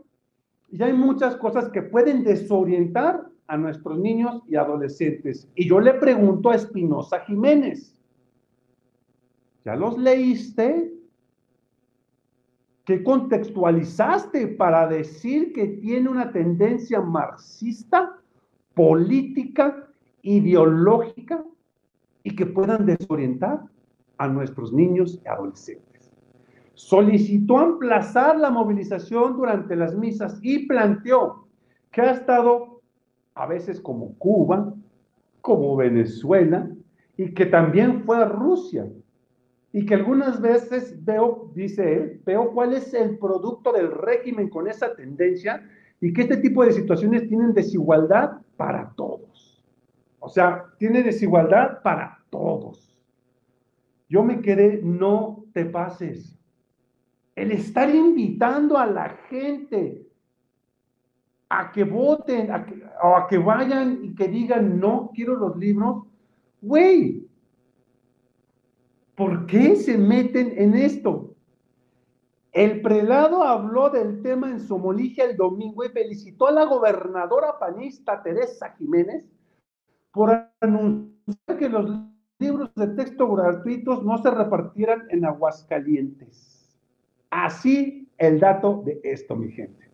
y 0.72 0.84
hay 0.84 0.94
muchas 0.94 1.36
cosas 1.38 1.70
que 1.70 1.82
pueden 1.82 2.24
desorientar 2.24 3.28
a 3.48 3.58
nuestros 3.58 3.98
niños 3.98 4.44
y 4.48 4.56
adolescentes. 4.56 5.48
Y 5.56 5.68
yo 5.68 5.80
le 5.80 5.96
pregunto 5.96 6.50
a 6.50 6.56
Espinosa 6.56 7.22
Jiménez, 7.22 8.00
¿ya 9.64 9.76
los 9.76 9.98
leíste? 9.98 10.92
¿Qué 12.86 13.04
contextualizaste 13.04 14.48
para 14.48 14.88
decir 14.88 15.54
que 15.54 15.66
tiene 15.68 16.08
una 16.08 16.32
tendencia 16.32 17.02
marxista, 17.02 18.20
política, 18.76 19.88
ideológica 20.22 21.44
y 22.24 22.36
que 22.36 22.46
puedan 22.46 22.86
desorientar 22.86 23.62
a 24.18 24.28
nuestros 24.28 24.72
niños 24.72 25.20
y 25.24 25.28
adolescentes? 25.28 25.96
solicitó 26.76 27.64
emplazar 27.64 28.38
la 28.38 28.52
movilización 28.52 29.38
durante 29.38 29.76
las 29.76 29.96
misas 29.96 30.38
y 30.44 30.68
planteó 30.68 31.48
que 31.92 32.02
ha 32.02 32.12
estado 32.12 32.82
a 33.34 33.48
veces 33.48 33.80
como 33.80 34.14
Cuba, 34.18 34.74
como 35.42 35.76
Venezuela, 35.76 36.70
y 37.18 37.34
que 37.34 37.46
también 37.46 38.04
fue 38.04 38.26
Rusia. 38.26 38.88
Y 39.72 39.86
que 39.86 39.96
algunas 39.96 40.42
veces 40.42 41.04
veo, 41.04 41.52
dice 41.54 41.94
él, 41.94 42.22
veo 42.26 42.52
cuál 42.52 42.74
es 42.74 42.94
el 42.94 43.18
producto 43.18 43.72
del 43.72 43.92
régimen 43.92 44.50
con 44.50 44.68
esa 44.68 44.96
tendencia 44.96 45.64
y 46.02 46.14
que 46.14 46.24
este 46.24 46.38
tipo 46.38 46.64
de 46.64 46.74
situaciones 46.74 47.28
tienen 47.28 47.54
desigualdad 47.54 48.42
para 48.58 48.92
todos. 48.96 49.64
O 50.20 50.30
sea, 50.30 50.66
tiene 50.78 51.04
desigualdad 51.04 51.82
para 51.82 52.20
todos. 52.30 52.98
Yo 54.10 54.24
me 54.24 54.42
quedé, 54.42 54.82
no 54.84 55.46
te 55.54 55.66
pases 55.66 56.36
el 57.36 57.52
estar 57.52 57.94
invitando 57.94 58.78
a 58.78 58.86
la 58.86 59.10
gente 59.30 60.08
a 61.50 61.72
que 61.72 61.84
voten 61.84 62.50
o 63.04 63.16
a 63.16 63.28
que 63.28 63.38
vayan 63.38 64.00
y 64.04 64.16
que 64.16 64.28
digan, 64.28 64.80
no 64.80 65.12
quiero 65.14 65.36
los 65.36 65.58
libros, 65.58 66.06
güey, 66.62 67.28
¿por 69.16 69.46
qué 69.46 69.76
se 69.76 69.98
meten 69.98 70.54
en 70.58 70.76
esto? 70.76 71.35
El 72.56 72.82
prelado 72.82 73.44
habló 73.44 73.90
del 73.90 74.22
tema 74.22 74.50
en 74.50 74.62
Somoligia 74.62 75.26
el 75.26 75.36
domingo 75.36 75.84
y 75.84 75.90
felicitó 75.90 76.48
a 76.48 76.54
la 76.54 76.64
gobernadora 76.64 77.60
panista 77.60 78.24
Teresa 78.24 78.74
Jiménez 78.78 79.26
por 80.14 80.32
anunciar 80.62 81.58
que 81.60 81.68
los 81.68 81.86
libros 82.40 82.74
de 82.76 82.88
texto 82.96 83.30
gratuitos 83.30 84.06
no 84.06 84.18
se 84.20 84.32
repartieran 84.32 85.04
en 85.10 85.26
Aguascalientes. 85.26 86.80
Así 87.30 88.10
el 88.18 88.40
dato 88.40 88.84
de 88.86 89.02
esto, 89.04 89.36
mi 89.36 89.52
gente. 89.52 89.92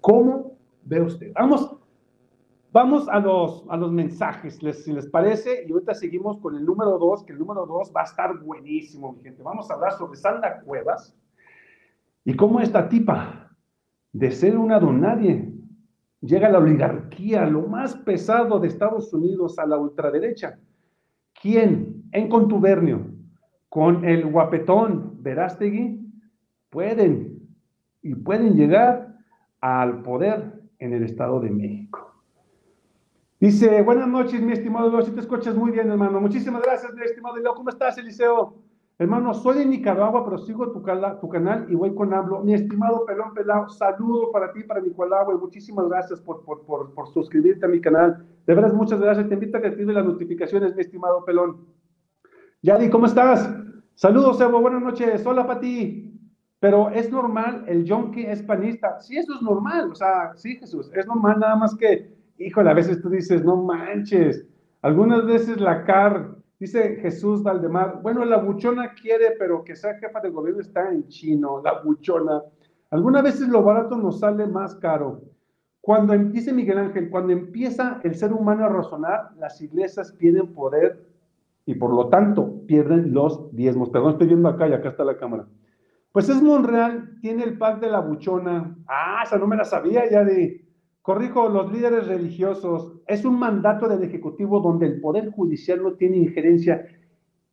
¿Cómo 0.00 0.58
ve 0.82 1.02
usted? 1.02 1.32
Vamos, 1.34 1.76
vamos 2.72 3.08
a 3.08 3.20
los, 3.20 3.64
a 3.68 3.76
los 3.76 3.92
mensajes, 3.92 4.58
si 4.58 4.92
les 4.92 5.06
parece, 5.06 5.64
y 5.64 5.70
ahorita 5.70 5.94
seguimos 5.94 6.38
con 6.38 6.56
el 6.56 6.66
número 6.66 6.98
dos, 6.98 7.22
que 7.22 7.32
el 7.32 7.38
número 7.38 7.64
dos 7.64 7.92
va 7.96 8.00
a 8.00 8.06
estar 8.06 8.36
buenísimo, 8.40 9.12
mi 9.12 9.22
gente. 9.22 9.44
Vamos 9.44 9.70
a 9.70 9.74
hablar 9.74 9.92
sobre 9.92 10.18
Sandra 10.18 10.62
Cuevas 10.62 11.16
y 12.26 12.34
cómo 12.34 12.60
esta 12.60 12.88
tipa, 12.88 13.56
de 14.12 14.32
ser 14.32 14.58
una 14.58 14.80
donadie, 14.80 15.54
llega 16.20 16.48
la 16.48 16.58
oligarquía, 16.58 17.46
lo 17.46 17.62
más 17.68 17.94
pesado 17.94 18.58
de 18.58 18.66
Estados 18.66 19.14
Unidos, 19.14 19.60
a 19.60 19.66
la 19.66 19.78
ultraderecha. 19.78 20.58
¿Quién 21.40 22.02
en 22.10 22.28
contubernio 22.28 23.12
con 23.68 24.04
el 24.04 24.26
guapetón 24.26 25.22
Verástegui 25.22 26.04
pueden 26.68 27.48
y 28.02 28.16
pueden 28.16 28.56
llegar 28.56 29.14
al 29.60 30.02
poder 30.02 30.62
en 30.80 30.94
el 30.94 31.04
Estado 31.04 31.38
de 31.38 31.50
México? 31.50 32.12
Dice, 33.38 33.82
buenas 33.82 34.08
noches, 34.08 34.42
mi 34.42 34.52
estimado 34.52 34.90
Leo, 34.90 35.02
si 35.02 35.12
te 35.12 35.20
escuchas 35.20 35.54
muy 35.54 35.70
bien, 35.70 35.88
hermano. 35.90 36.20
Muchísimas 36.20 36.62
gracias, 36.62 36.92
mi 36.92 37.02
estimado 37.02 37.36
Leo. 37.36 37.54
¿Cómo 37.54 37.68
estás, 37.68 37.96
Eliseo? 37.98 38.65
Hermano, 38.98 39.34
soy 39.34 39.58
de 39.58 39.66
Nicaragua, 39.66 40.24
pero 40.24 40.38
sigo 40.38 40.72
tu, 40.72 40.82
canal 40.82 41.66
y 41.68 41.74
voy 41.74 41.94
con 41.94 42.14
hablo. 42.14 42.40
Mi 42.40 42.54
estimado 42.54 43.04
Pelón 43.04 43.34
Pelao, 43.34 43.68
saludo 43.68 44.32
para 44.32 44.52
ti, 44.54 44.62
para 44.62 44.80
Nicaragua, 44.80 45.34
y 45.34 45.38
muchísimas 45.38 45.86
gracias 45.86 46.18
por, 46.22 46.42
por, 46.44 46.64
por, 46.64 46.94
por, 46.94 47.06
suscribirte 47.08 47.66
a 47.66 47.68
mi 47.68 47.78
canal. 47.78 48.26
De 48.46 48.54
verdad, 48.54 48.72
muchas 48.72 48.98
gracias. 48.98 49.28
Te 49.28 49.34
invito 49.34 49.58
a 49.58 49.60
que 49.60 49.68
actives 49.68 49.94
las 49.94 50.06
notificaciones, 50.06 50.74
mi 50.74 50.80
estimado 50.80 51.22
Pelón. 51.26 51.66
Yadi, 52.62 52.88
¿cómo 52.88 53.04
estás? 53.04 53.54
Saludos, 53.94 54.40
Evo, 54.40 54.62
buenas 54.62 54.80
noches. 54.80 55.26
Hola, 55.26 55.46
Pati. 55.46 56.18
Pero 56.58 56.88
es 56.88 57.12
normal, 57.12 57.64
el 57.68 57.84
yonki 57.84 58.22
es 58.22 58.42
panista. 58.42 58.98
Sí, 59.02 59.18
eso 59.18 59.34
es 59.34 59.42
normal. 59.42 59.90
O 59.92 59.94
sea, 59.94 60.32
sí, 60.36 60.56
Jesús, 60.56 60.90
es 60.94 61.06
normal, 61.06 61.38
nada 61.38 61.56
más 61.56 61.76
que, 61.76 62.16
híjole, 62.38 62.70
a 62.70 62.74
veces 62.74 63.02
tú 63.02 63.10
dices, 63.10 63.44
no 63.44 63.56
manches. 63.56 64.46
Algunas 64.80 65.26
veces 65.26 65.60
la 65.60 65.84
car 65.84 66.35
Dice 66.58 66.96
Jesús 66.96 67.42
Valdemar, 67.42 68.00
bueno, 68.02 68.24
la 68.24 68.38
buchona 68.38 68.94
quiere, 68.94 69.32
pero 69.38 69.62
que 69.62 69.76
sea 69.76 69.98
jefa 69.98 70.20
de 70.20 70.30
gobierno 70.30 70.62
está 70.62 70.90
en 70.90 71.06
chino, 71.08 71.60
la 71.62 71.82
buchona. 71.82 72.42
Algunas 72.90 73.22
veces 73.22 73.48
lo 73.48 73.62
barato 73.62 73.96
nos 73.96 74.20
sale 74.20 74.46
más 74.46 74.74
caro. 74.76 75.20
Cuando, 75.82 76.14
em, 76.14 76.32
dice 76.32 76.52
Miguel 76.52 76.78
Ángel, 76.78 77.10
cuando 77.10 77.32
empieza 77.32 78.00
el 78.02 78.14
ser 78.14 78.32
humano 78.32 78.64
a 78.64 78.68
razonar, 78.68 79.30
las 79.38 79.60
iglesias 79.60 80.12
pierden 80.12 80.52
poder 80.54 81.06
y 81.66 81.74
por 81.74 81.92
lo 81.92 82.08
tanto 82.08 82.66
pierden 82.66 83.12
los 83.12 83.54
diezmos. 83.54 83.90
Perdón, 83.90 84.12
estoy 84.12 84.28
viendo 84.28 84.48
acá 84.48 84.66
y 84.66 84.72
acá 84.72 84.88
está 84.88 85.04
la 85.04 85.16
cámara. 85.18 85.46
Pues 86.12 86.28
es 86.30 86.42
Monreal, 86.42 87.18
tiene 87.20 87.44
el 87.44 87.58
pack 87.58 87.80
de 87.80 87.90
la 87.90 88.00
buchona. 88.00 88.74
Ah, 88.88 89.20
esa 89.24 89.36
no 89.36 89.46
me 89.46 89.56
la 89.56 89.64
sabía 89.64 90.08
ya 90.10 90.24
de 90.24 90.65
Corrijo, 91.06 91.48
los 91.48 91.72
líderes 91.72 92.08
religiosos, 92.08 92.94
es 93.06 93.24
un 93.24 93.38
mandato 93.38 93.86
del 93.86 94.02
Ejecutivo 94.02 94.58
donde 94.58 94.86
el 94.86 95.00
Poder 95.00 95.30
Judicial 95.30 95.80
no 95.80 95.92
tiene 95.92 96.16
injerencia. 96.16 96.84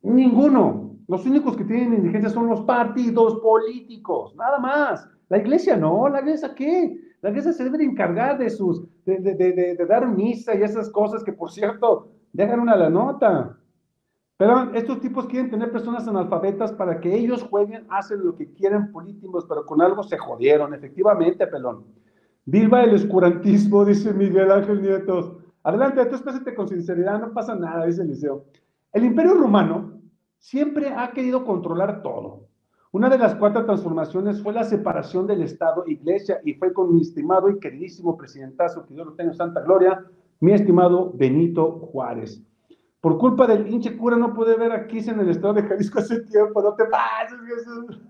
Ninguno. 0.02 0.96
Los 1.06 1.24
únicos 1.24 1.56
que 1.56 1.62
tienen 1.62 1.94
injerencia 2.04 2.30
son 2.30 2.48
los 2.48 2.62
partidos 2.62 3.36
políticos, 3.36 4.34
nada 4.34 4.58
más. 4.58 5.08
La 5.28 5.38
iglesia 5.38 5.76
no, 5.76 6.08
la 6.08 6.18
iglesia 6.18 6.52
qué? 6.52 6.98
La 7.20 7.30
iglesia 7.30 7.52
se 7.52 7.62
debe 7.62 7.78
de 7.78 7.84
encargar 7.84 8.38
de 8.38 8.50
sus, 8.50 8.88
de, 9.04 9.20
de, 9.20 9.34
de, 9.34 9.86
dar 9.86 10.08
misa 10.08 10.52
y 10.56 10.64
esas 10.64 10.90
cosas 10.90 11.22
que, 11.22 11.32
por 11.32 11.52
cierto, 11.52 12.08
dejan 12.32 12.58
una 12.58 12.74
la 12.74 12.90
nota. 12.90 13.56
Pero 14.36 14.74
estos 14.74 14.98
tipos 14.98 15.26
quieren 15.26 15.48
tener 15.48 15.70
personas 15.70 16.08
analfabetas 16.08 16.72
para 16.72 16.98
que 16.98 17.14
ellos 17.14 17.44
jueguen, 17.44 17.86
hacen 17.88 18.26
lo 18.26 18.34
que 18.34 18.52
quieren 18.52 18.90
políticos, 18.90 19.46
pero 19.48 19.64
con 19.64 19.80
algo 19.80 20.02
se 20.02 20.18
jodieron, 20.18 20.74
efectivamente, 20.74 21.46
pelón. 21.46 21.84
Viva 22.46 22.82
el 22.82 22.94
escurantismo, 22.94 23.84
dice 23.84 24.12
Miguel 24.12 24.50
Ángel 24.50 24.82
Nietos. 24.82 25.32
Adelante, 25.62 26.04
tú 26.06 26.16
espésate 26.16 26.54
con 26.54 26.68
sinceridad, 26.68 27.18
no 27.18 27.32
pasa 27.32 27.54
nada, 27.54 27.86
dice 27.86 28.02
Eliseo. 28.02 28.44
El 28.92 29.04
imperio 29.04 29.34
romano 29.34 30.00
siempre 30.38 30.88
ha 30.88 31.10
querido 31.12 31.44
controlar 31.44 32.02
todo. 32.02 32.48
Una 32.92 33.08
de 33.08 33.18
las 33.18 33.34
cuatro 33.34 33.64
transformaciones 33.64 34.42
fue 34.42 34.52
la 34.52 34.62
separación 34.62 35.26
del 35.26 35.42
Estado 35.42 35.84
Iglesia 35.86 36.40
y 36.44 36.52
fue 36.52 36.72
con 36.72 36.94
mi 36.94 37.00
estimado 37.00 37.48
y 37.48 37.58
queridísimo 37.58 38.16
presidentazo, 38.16 38.84
que 38.86 38.94
Dios 38.94 39.06
lo 39.06 39.14
tenga 39.14 39.32
en 39.32 39.36
santa 39.36 39.62
gloria, 39.62 40.04
mi 40.38 40.52
estimado 40.52 41.12
Benito 41.14 41.72
Juárez. 41.90 42.40
Por 43.00 43.18
culpa 43.18 43.46
del 43.46 43.66
hinche 43.66 43.96
cura 43.96 44.16
no 44.16 44.32
pude 44.34 44.56
ver 44.56 44.70
aquí 44.72 44.98
en 44.98 45.18
el 45.18 45.30
estado 45.30 45.54
de 45.54 45.62
Jalisco 45.62 45.98
hace 45.98 46.20
tiempo, 46.20 46.62
no 46.62 46.74
te 46.74 46.84
pases, 46.84 47.38
Jesús. 47.48 48.00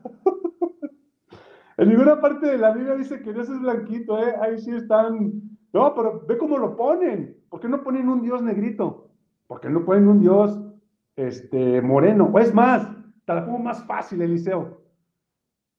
En 1.77 1.89
ninguna 1.89 2.21
parte 2.21 2.47
de 2.47 2.59
la 2.59 2.73
Biblia 2.73 2.95
dice 2.95 3.21
que 3.23 3.33
Dios 3.33 3.49
es 3.49 3.61
blanquito, 3.61 4.19
¿eh? 4.19 4.35
Ahí 4.41 4.59
sí 4.59 4.71
están. 4.71 5.43
No, 5.73 5.95
pero 5.95 6.25
ve 6.27 6.39
cómo 6.39 6.59
lo 6.59 6.77
ponen. 6.77 7.37
¿Por 7.49 7.61
qué 7.61 7.69
no 7.69 7.83
ponen 7.83 8.09
un 8.09 8.23
Dios 8.23 8.43
negrito? 8.43 9.11
¿Por 9.47 9.61
qué 9.61 9.69
no 9.69 9.85
ponen 9.85 10.09
un 10.09 10.21
Dios 10.21 10.61
este, 11.17 11.83
moreno? 11.83 12.31
O 12.33 12.39
es 12.39 12.55
más, 12.55 12.89
te 13.25 13.35
la 13.35 13.45
pongo 13.45 13.59
más 13.59 13.85
fácil, 13.85 14.23
Eliseo. 14.23 14.81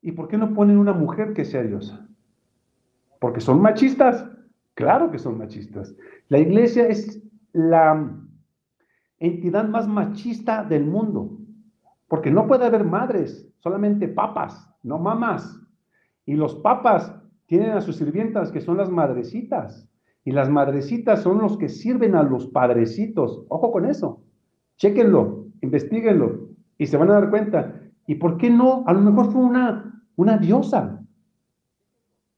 ¿Y 0.01 0.11
por 0.11 0.27
qué 0.27 0.37
no 0.37 0.53
ponen 0.53 0.77
una 0.77 0.93
mujer 0.93 1.33
que 1.33 1.45
sea 1.45 1.63
diosa? 1.63 2.07
Porque 3.19 3.39
son 3.39 3.61
machistas. 3.61 4.29
Claro 4.73 5.09
que 5.09 5.17
son 5.17 5.37
machistas. 5.37 5.95
La 6.27 6.39
iglesia 6.39 6.87
es 6.87 7.23
la 7.53 8.11
entidad 9.19 9.67
más 9.67 9.87
machista 9.87 10.63
del 10.63 10.85
mundo. 10.85 11.39
Porque 12.07 12.29
no 12.29 12.45
puede 12.45 12.65
haber 12.65 12.83
madres, 12.83 13.51
solamente 13.59 14.07
papas, 14.07 14.69
no 14.83 14.99
mamás. 14.99 15.64
Y 16.25 16.35
los 16.35 16.55
papas 16.55 17.13
tienen 17.45 17.71
a 17.71 17.81
sus 17.81 17.97
sirvientas 17.97 18.51
que 18.51 18.61
son 18.61 18.77
las 18.77 18.89
madrecitas. 18.89 19.87
Y 20.23 20.31
las 20.31 20.49
madrecitas 20.49 21.21
son 21.21 21.39
los 21.39 21.57
que 21.57 21.69
sirven 21.69 22.15
a 22.15 22.23
los 22.23 22.47
padrecitos. 22.47 23.45
Ojo 23.49 23.71
con 23.71 23.85
eso. 23.85 24.23
Chéquenlo, 24.77 25.45
investiguenlo 25.61 26.49
y 26.77 26.87
se 26.87 26.97
van 26.97 27.09
a 27.09 27.13
dar 27.13 27.29
cuenta. 27.29 27.81
¿Y 28.07 28.15
por 28.15 28.37
qué 28.37 28.49
no? 28.49 28.83
A 28.87 28.93
lo 28.93 29.01
mejor 29.01 29.31
fue 29.31 29.41
una, 29.41 30.03
una 30.15 30.37
diosa. 30.37 31.01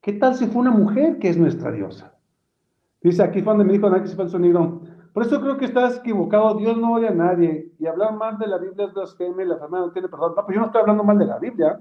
¿Qué 0.01 0.13
tal 0.13 0.35
si 0.35 0.47
fue 0.47 0.61
una 0.61 0.71
mujer 0.71 1.17
que 1.19 1.29
es 1.29 1.37
nuestra 1.37 1.71
diosa? 1.71 2.13
Dice 3.01 3.23
aquí 3.23 3.41
cuando 3.41 3.63
me 3.63 3.73
dijo 3.73 3.91
que 3.91 4.07
se 4.07 4.15
fue 4.15 4.25
el 4.25 4.31
sonido. 4.31 4.81
Por 5.13 5.25
eso 5.25 5.41
creo 5.41 5.57
que 5.57 5.65
estás 5.65 5.97
equivocado. 5.97 6.55
Dios 6.55 6.77
no 6.77 6.93
odia 6.93 7.09
a 7.09 7.13
nadie. 7.13 7.73
Y 7.79 7.87
hablar 7.87 8.15
mal 8.15 8.37
de 8.37 8.47
la 8.47 8.57
Biblia 8.57 8.85
es 8.85 8.93
blasfemia 8.93 9.45
la 9.45 9.57
familia 9.57 9.87
no 9.87 9.91
tiene 9.91 10.09
perdón. 10.09 10.33
No, 10.35 10.45
pues 10.45 10.55
yo 10.55 10.61
no 10.61 10.67
estoy 10.67 10.81
hablando 10.81 11.03
mal 11.03 11.17
de 11.17 11.25
la 11.25 11.39
Biblia. 11.39 11.79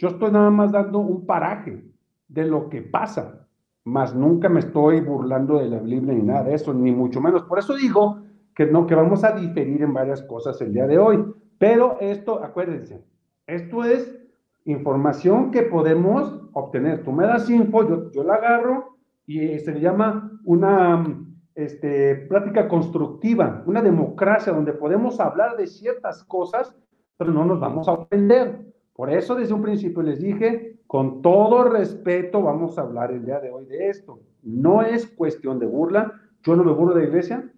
Yo 0.00 0.08
estoy 0.08 0.32
nada 0.32 0.48
más 0.48 0.72
dando 0.72 0.98
un 0.98 1.26
paraje 1.26 1.84
de 2.26 2.46
lo 2.46 2.70
que 2.70 2.80
pasa, 2.80 3.46
mas 3.84 4.14
nunca 4.14 4.48
me 4.48 4.60
estoy 4.60 5.02
burlando 5.02 5.58
de 5.58 5.68
la 5.68 5.78
Biblia 5.78 6.14
ni 6.14 6.22
nada 6.22 6.44
de 6.44 6.54
eso, 6.54 6.72
ni 6.72 6.90
mucho 6.90 7.20
menos. 7.20 7.42
Por 7.42 7.58
eso 7.58 7.76
digo 7.76 8.22
que 8.54 8.64
no, 8.64 8.86
que 8.86 8.94
vamos 8.94 9.24
a 9.24 9.32
diferir 9.32 9.82
en 9.82 9.92
varias 9.92 10.22
cosas 10.22 10.58
el 10.62 10.72
día 10.72 10.86
de 10.86 10.98
hoy. 10.98 11.22
Pero 11.58 11.98
esto, 12.00 12.42
acuérdense, 12.42 13.04
esto 13.46 13.84
es 13.84 14.18
información 14.64 15.50
que 15.50 15.64
podemos 15.64 16.48
obtener. 16.54 17.04
Tú 17.04 17.12
me 17.12 17.26
das 17.26 17.50
info, 17.50 17.86
yo, 17.86 18.10
yo 18.10 18.24
la 18.24 18.36
agarro 18.36 18.96
y 19.26 19.58
se 19.58 19.72
le 19.72 19.80
llama 19.82 20.40
una 20.46 21.14
este, 21.54 22.16
práctica 22.26 22.68
constructiva, 22.68 23.62
una 23.66 23.82
democracia 23.82 24.50
donde 24.50 24.72
podemos 24.72 25.20
hablar 25.20 25.58
de 25.58 25.66
ciertas 25.66 26.24
cosas, 26.24 26.74
pero 27.18 27.34
no 27.34 27.44
nos 27.44 27.60
vamos 27.60 27.86
a 27.86 27.92
ofender. 27.92 28.70
Por 29.00 29.10
eso 29.10 29.34
desde 29.34 29.54
un 29.54 29.62
principio 29.62 30.02
les 30.02 30.20
dije, 30.20 30.78
con 30.86 31.22
todo 31.22 31.64
respeto 31.64 32.42
vamos 32.42 32.76
a 32.76 32.82
hablar 32.82 33.10
el 33.10 33.24
día 33.24 33.40
de 33.40 33.50
hoy 33.50 33.64
de 33.64 33.88
esto. 33.88 34.20
No 34.42 34.82
es 34.82 35.06
cuestión 35.06 35.58
de 35.58 35.64
burla, 35.64 36.12
yo 36.42 36.54
no 36.54 36.64
me 36.64 36.72
burlo 36.72 36.94
de 36.94 37.00
la 37.00 37.08
iglesia, 37.08 37.50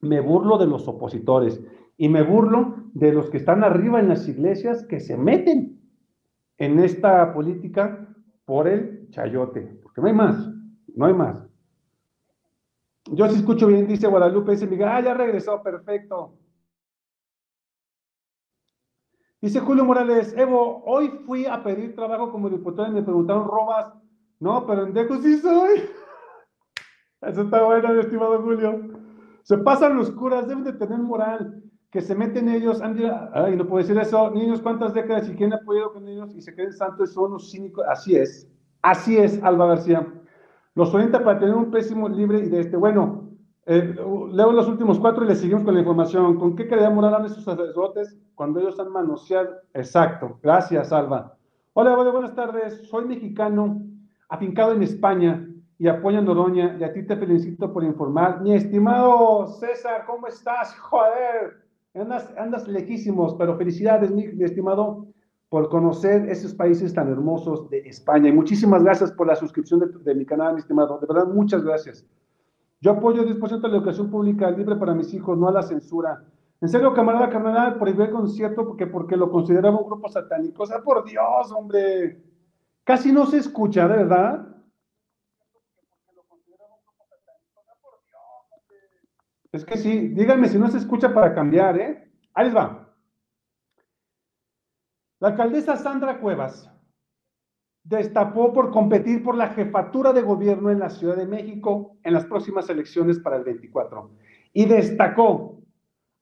me 0.00 0.22
burlo 0.22 0.56
de 0.56 0.66
los 0.66 0.88
opositores 0.88 1.62
y 1.98 2.08
me 2.08 2.22
burlo 2.22 2.76
de 2.94 3.12
los 3.12 3.28
que 3.28 3.36
están 3.36 3.62
arriba 3.62 4.00
en 4.00 4.08
las 4.08 4.26
iglesias 4.26 4.86
que 4.86 5.00
se 5.00 5.18
meten 5.18 5.82
en 6.56 6.78
esta 6.78 7.34
política 7.34 8.08
por 8.46 8.66
el 8.66 9.10
chayote, 9.10 9.78
porque 9.82 10.00
no 10.00 10.06
hay 10.06 10.14
más, 10.14 10.50
no 10.94 11.04
hay 11.04 11.12
más. 11.12 11.46
Yo 13.12 13.28
sí 13.28 13.36
escucho 13.36 13.66
bien, 13.66 13.86
dice 13.86 14.06
Guadalupe, 14.06 14.52
dice 14.52 14.66
Miguel, 14.66 14.88
ah, 14.88 15.02
ya 15.02 15.12
regresó, 15.12 15.62
perfecto. 15.62 16.38
Dice 19.46 19.60
Julio 19.60 19.84
Morales, 19.84 20.34
Evo, 20.36 20.82
hoy 20.86 21.06
fui 21.24 21.46
a 21.46 21.62
pedir 21.62 21.94
trabajo 21.94 22.32
como 22.32 22.50
diputado 22.50 22.88
y 22.88 22.94
me 22.94 23.02
preguntaron, 23.04 23.46
¿robas? 23.46 23.92
No, 24.40 24.66
pero 24.66 24.84
en 24.84 24.92
Deco 24.92 25.18
sí 25.18 25.38
soy. 25.38 25.84
Eso 27.20 27.42
está 27.42 27.62
bueno, 27.62 27.94
mi 27.94 28.00
estimado 28.00 28.42
Julio. 28.42 28.88
Se 29.44 29.56
pasan 29.58 29.98
los 29.98 30.10
curas, 30.10 30.48
deben 30.48 30.64
de 30.64 30.72
tener 30.72 30.98
moral, 30.98 31.62
que 31.92 32.00
se 32.00 32.16
meten 32.16 32.48
ellos, 32.48 32.82
ay, 32.82 33.54
no 33.54 33.68
puedo 33.68 33.86
decir 33.86 33.96
eso, 33.96 34.32
niños, 34.32 34.60
¿cuántas 34.60 34.92
décadas 34.92 35.28
y 35.28 35.36
quién 35.36 35.52
ha 35.52 35.60
podido 35.60 35.92
con 35.92 36.08
ellos 36.08 36.34
y 36.34 36.40
se 36.40 36.52
creen 36.52 36.72
santos 36.72 37.12
son 37.12 37.26
unos 37.26 37.52
cínicos? 37.52 37.86
Así 37.88 38.16
es, 38.16 38.50
así 38.82 39.16
es, 39.16 39.40
Alba 39.44 39.68
García. 39.68 40.12
Los 40.74 40.92
orienta 40.92 41.22
para 41.22 41.38
tener 41.38 41.54
un 41.54 41.70
pésimo 41.70 42.08
libre 42.08 42.40
y 42.40 42.48
de 42.48 42.62
este, 42.62 42.76
bueno, 42.76 43.25
eh, 43.68 43.96
leo 44.32 44.52
los 44.52 44.68
últimos 44.68 45.00
cuatro 45.00 45.24
y 45.24 45.28
le 45.28 45.34
seguimos 45.34 45.64
con 45.64 45.74
la 45.74 45.80
información. 45.80 46.38
¿Con 46.38 46.54
qué 46.54 46.68
calidad 46.68 46.92
moral 46.92 47.26
esos 47.26 47.42
sacerdotes 47.42 48.16
cuando 48.36 48.60
ellos 48.60 48.78
han 48.78 48.92
manoseado? 48.92 49.56
Exacto. 49.74 50.38
Gracias, 50.40 50.92
Alba. 50.92 51.36
Hola, 51.72 51.96
buenas 51.96 52.34
tardes. 52.36 52.88
Soy 52.88 53.06
mexicano, 53.06 53.82
afincado 54.28 54.72
en 54.72 54.84
España 54.84 55.48
y 55.78 55.88
apoyo 55.88 56.18
a 56.18 56.22
Noroña. 56.22 56.76
Y 56.78 56.84
a 56.84 56.92
ti 56.92 57.02
te 57.02 57.16
felicito 57.16 57.72
por 57.72 57.82
informar. 57.82 58.40
Mi 58.40 58.54
estimado 58.54 59.48
César, 59.48 60.04
¿cómo 60.06 60.28
estás? 60.28 60.78
Joder, 60.78 61.64
andas, 61.94 62.32
andas 62.38 62.68
lejísimos, 62.68 63.34
pero 63.34 63.56
felicidades, 63.56 64.12
mi, 64.12 64.26
estimado. 64.44 65.08
por 65.48 65.68
conocer 65.68 66.28
esos 66.28 66.54
países 66.54 66.94
tan 66.94 67.08
hermosos 67.08 67.68
de 67.68 67.78
España. 67.80 68.28
Y 68.28 68.32
muchísimas 68.32 68.84
gracias 68.84 69.10
por 69.10 69.26
la 69.26 69.34
suscripción 69.34 69.80
de, 70.04 70.14
mi 70.14 70.24
canal, 70.24 70.54
mi 70.54 70.60
estimado. 70.60 70.98
De 71.00 71.06
verdad, 71.08 71.26
muchas 71.26 71.64
gracias. 71.64 72.06
Yo 72.80 72.92
apoyo 72.92 73.24
10% 73.24 73.62
de 73.62 73.68
la 73.68 73.76
educación 73.78 74.10
pública 74.10 74.50
libre 74.50 74.76
para 74.76 74.94
mis 74.94 75.12
hijos, 75.14 75.36
no 75.38 75.48
a 75.48 75.52
la 75.52 75.62
censura. 75.62 76.22
En 76.60 76.68
serio, 76.68 76.94
camarada 76.94 77.28
carnal, 77.28 77.78
por 77.78 77.88
el 77.88 78.10
concierto 78.10 78.66
porque, 78.66 78.86
porque 78.86 79.16
lo 79.16 79.30
consideraba 79.30 79.78
un 79.78 79.86
grupo 79.86 80.08
satánico. 80.08 80.62
O 80.62 80.66
sea, 80.66 80.82
por 80.82 81.04
Dios, 81.04 81.52
hombre. 81.52 82.22
Casi 82.84 83.12
no 83.12 83.26
se 83.26 83.38
escucha, 83.38 83.88
¿de 83.88 83.96
verdad? 83.96 84.46
Es 89.52 89.64
que 89.64 89.76
sí, 89.76 90.08
díganme 90.08 90.48
si 90.48 90.58
no 90.58 90.68
se 90.68 90.78
escucha 90.78 91.12
para 91.12 91.34
cambiar, 91.34 91.78
¿eh? 91.78 92.10
Ahí 92.34 92.46
les 92.46 92.56
va. 92.56 92.94
La 95.18 95.28
alcaldesa 95.28 95.76
Sandra 95.76 96.20
Cuevas 96.20 96.70
destapó 97.88 98.52
por 98.52 98.70
competir 98.70 99.22
por 99.22 99.36
la 99.36 99.48
jefatura 99.48 100.12
de 100.12 100.22
gobierno 100.22 100.70
en 100.70 100.78
la 100.78 100.90
Ciudad 100.90 101.16
de 101.16 101.26
México 101.26 101.96
en 102.02 102.14
las 102.14 102.24
próximas 102.26 102.68
elecciones 102.68 103.18
para 103.18 103.36
el 103.36 103.44
24. 103.44 104.10
Y 104.52 104.66
destacó 104.66 105.56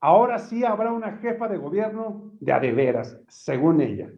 Ahora 0.05 0.39
sí 0.39 0.63
habrá 0.67 0.93
una 0.93 1.13
jefa 1.13 1.49
de 1.49 1.57
gobierno 1.57 2.31
de 2.39 2.53
adeveras, 2.53 3.17
según 3.27 3.81
ella. 3.81 4.11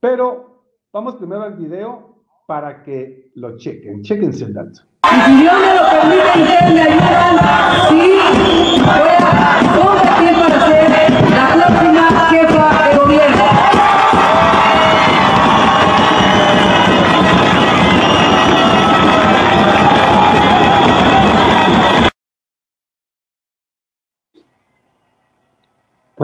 Pero 0.00 0.64
vamos 0.92 1.14
primero 1.14 1.42
al 1.42 1.54
video 1.54 2.24
para 2.48 2.82
que 2.82 3.30
lo 3.36 3.56
chequen. 3.56 4.02
Chequense 4.02 4.46
el 4.46 4.54
dato. 4.54 4.80
Y 5.04 5.20
si 5.20 5.30
me 5.30 5.44
lo 5.44 6.69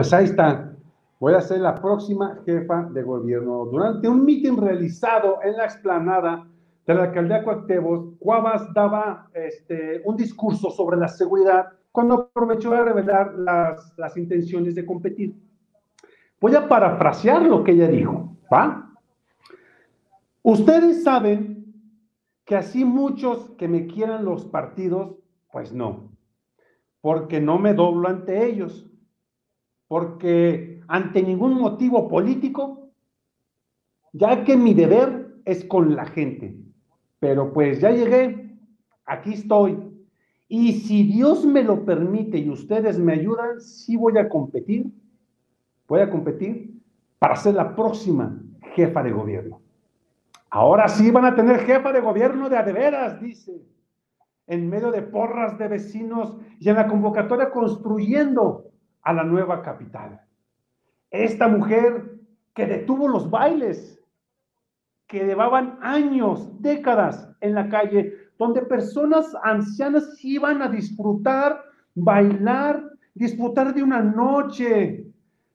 Pues 0.07 0.13
ahí 0.13 0.23
está. 0.23 0.73
Voy 1.19 1.33
a 1.33 1.41
ser 1.41 1.59
la 1.59 1.75
próxima 1.75 2.39
jefa 2.45 2.83
de 2.93 3.03
gobierno. 3.03 3.65
Durante 3.65 4.07
un 4.07 4.23
mitin 4.23 4.55
realizado 4.55 5.39
en 5.43 5.57
la 5.57 5.65
explanada 5.65 6.47
de 6.85 6.93
la 6.93 7.03
alcaldía 7.03 7.43
Cuauhtémoc, 7.43 8.17
Cuavas 8.17 8.73
daba 8.73 9.29
este, 9.33 10.01
un 10.05 10.15
discurso 10.15 10.71
sobre 10.71 10.95
la 10.95 11.09
seguridad 11.09 11.65
cuando 11.91 12.29
aprovechó 12.33 12.71
de 12.71 12.85
revelar 12.85 13.33
las, 13.33 13.93
las 13.97 14.15
intenciones 14.15 14.75
de 14.75 14.85
competir. 14.85 15.35
Voy 16.39 16.55
a 16.55 16.69
parafrasear 16.69 17.41
lo 17.41 17.65
que 17.65 17.73
ella 17.73 17.89
dijo, 17.89 18.33
¿va? 18.49 18.89
Ustedes 20.41 21.03
saben 21.03 21.65
que 22.45 22.55
así 22.55 22.85
muchos 22.85 23.49
que 23.57 23.67
me 23.67 23.87
quieran 23.87 24.23
los 24.23 24.45
partidos, 24.45 25.17
pues 25.51 25.73
no, 25.73 26.13
porque 27.01 27.41
no 27.41 27.59
me 27.59 27.73
doblo 27.73 28.07
ante 28.07 28.47
ellos 28.47 28.86
porque 29.87 30.81
ante 30.87 31.21
ningún 31.21 31.53
motivo 31.53 32.07
político, 32.07 32.89
ya 34.13 34.43
que 34.43 34.57
mi 34.57 34.73
deber 34.73 35.35
es 35.45 35.63
con 35.65 35.95
la 35.95 36.05
gente. 36.05 36.57
Pero 37.19 37.53
pues 37.53 37.79
ya 37.79 37.91
llegué, 37.91 38.57
aquí 39.05 39.33
estoy. 39.33 39.77
Y 40.49 40.73
si 40.73 41.03
Dios 41.03 41.45
me 41.45 41.63
lo 41.63 41.83
permite 41.83 42.37
y 42.37 42.49
ustedes 42.49 42.99
me 42.99 43.13
ayudan, 43.13 43.59
sí 43.59 43.97
voy 43.97 44.17
a 44.17 44.29
competir, 44.29 44.91
voy 45.87 46.01
a 46.01 46.09
competir 46.09 46.73
para 47.19 47.35
ser 47.35 47.55
la 47.55 47.75
próxima 47.75 48.41
jefa 48.73 49.03
de 49.03 49.11
gobierno. 49.11 49.61
Ahora 50.49 50.87
sí 50.87 51.11
van 51.11 51.25
a 51.25 51.35
tener 51.35 51.59
jefa 51.59 51.91
de 51.91 51.99
gobierno 51.99 52.49
de 52.49 52.57
adeveras, 52.57 53.19
dice, 53.19 53.61
en 54.47 54.69
medio 54.69 54.91
de 54.91 55.01
porras 55.01 55.57
de 55.57 55.67
vecinos 55.67 56.37
y 56.59 56.69
en 56.69 56.75
la 56.75 56.87
convocatoria 56.87 57.49
construyendo 57.51 58.71
a 59.07 59.13
la 59.13 59.23
nueva 59.23 59.61
capital. 59.61 60.19
Esta 61.09 61.47
mujer 61.47 62.19
que 62.53 62.65
detuvo 62.65 63.07
los 63.07 63.29
bailes, 63.29 64.03
que 65.07 65.23
llevaban 65.23 65.79
años, 65.81 66.61
décadas 66.61 67.33
en 67.39 67.55
la 67.55 67.69
calle, 67.69 68.13
donde 68.37 68.63
personas 68.63 69.33
ancianas 69.43 70.13
iban 70.25 70.61
a 70.61 70.67
disfrutar, 70.67 71.63
bailar, 71.95 72.83
disfrutar 73.13 73.73
de 73.73 73.81
una 73.81 74.01
noche, 74.01 75.09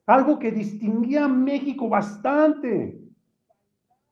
algo 0.07 0.39
que 0.39 0.51
distinguía 0.51 1.27
a 1.27 1.29
México 1.29 1.91
bastante, 1.91 2.99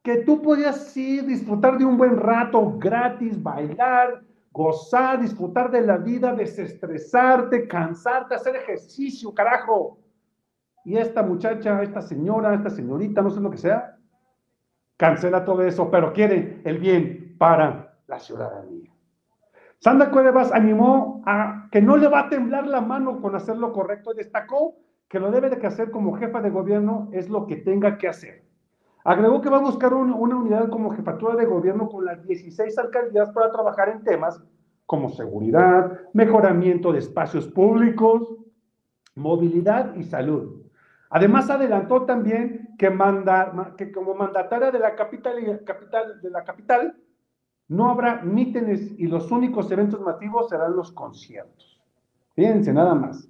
que 0.03 0.19
tú 0.19 0.43
podías 0.43 0.95
ir, 0.99 1.25
disfrutar 1.25 1.79
de 1.79 1.87
un 1.87 1.97
buen 1.97 2.19
rato 2.19 2.77
gratis, 2.77 3.43
bailar, 3.43 4.23
gozar, 4.53 5.21
disfrutar 5.21 5.71
de 5.71 5.83
la 5.83 5.97
vida, 5.97 6.35
desestresarte, 6.35 7.69
cansarte, 7.69 8.35
hacer 8.35 8.57
ejercicio, 8.57 9.35
carajo. 9.35 9.99
Y 10.85 10.97
esta 10.97 11.23
muchacha, 11.23 11.83
esta 11.83 12.01
señora, 12.01 12.55
esta 12.55 12.71
señorita, 12.71 13.23
no 13.23 13.31
sé 13.31 13.41
lo 13.41 13.51
que 13.51 13.59
sea, 13.59 13.97
cancela 14.97 15.45
todo 15.45 15.63
eso, 15.63 15.91
pero 15.91 16.13
quiere 16.13 16.63
el 16.65 16.79
bien 16.79 17.37
para 17.39 17.99
la 18.07 18.19
ciudadanía. 18.19 18.91
Sandra 19.79 20.11
Cuevas 20.11 20.53
animó 20.53 21.23
a 21.25 21.69
que 21.71 21.81
no 21.81 21.97
le 21.97 22.09
va 22.09 22.21
a 22.21 22.29
temblar 22.29 22.67
la 22.67 22.83
mano 22.83 23.21
con 23.23 23.35
hacer 23.35 23.57
lo 23.57 23.73
correcto 23.73 24.13
y 24.13 24.17
destacó 24.17 24.77
que 25.09 25.19
lo 25.19 25.31
debe 25.31 25.49
de 25.49 25.67
hacer 25.67 25.91
como 25.91 26.17
jefa 26.17 26.43
de 26.43 26.51
gobierno 26.51 27.09
es 27.13 27.31
lo 27.31 27.47
que 27.47 27.57
tenga 27.57 27.97
que 27.97 28.09
hacer. 28.09 28.50
Agregó 29.05 29.41
que 29.41 29.49
va 29.49 29.59
a 29.59 29.63
buscar 29.63 29.95
una 29.95 30.15
unidad 30.15 30.69
como 30.69 30.91
jefatura 30.91 31.35
de 31.37 31.47
gobierno 31.47 31.89
con 31.89 32.05
las 32.05 32.23
16 32.23 32.77
alcaldías 32.79 33.31
para 33.31 33.51
trabajar 33.51 33.89
en 33.89 34.05
temas 34.05 34.43
como 34.85 35.09
seguridad, 35.09 36.01
mejoramiento 36.13 36.93
de 36.93 36.99
espacios 36.99 37.47
públicos, 37.47 38.37
movilidad 39.15 39.95
y 39.95 40.03
salud. 40.03 40.63
Además, 41.11 41.49
adelantó 41.49 42.05
también 42.05 42.75
que, 42.79 42.91
manda, 42.91 43.75
que 43.77 43.91
como 43.91 44.15
mandataria 44.15 44.71
de 44.71 44.79
la 44.79 44.95
capital, 44.95 45.63
capital, 45.65 46.21
de 46.21 46.31
la 46.31 46.45
capital 46.45 46.97
no 47.69 47.89
habrá 47.89 48.23
mítines 48.23 48.93
y 48.99 49.07
los 49.07 49.31
únicos 49.31 49.71
eventos 49.71 50.01
masivos 50.01 50.49
serán 50.49 50.75
los 50.75 50.91
conciertos. 50.93 51.81
Fíjense, 52.35 52.73
nada 52.73 52.95
más. 52.95 53.29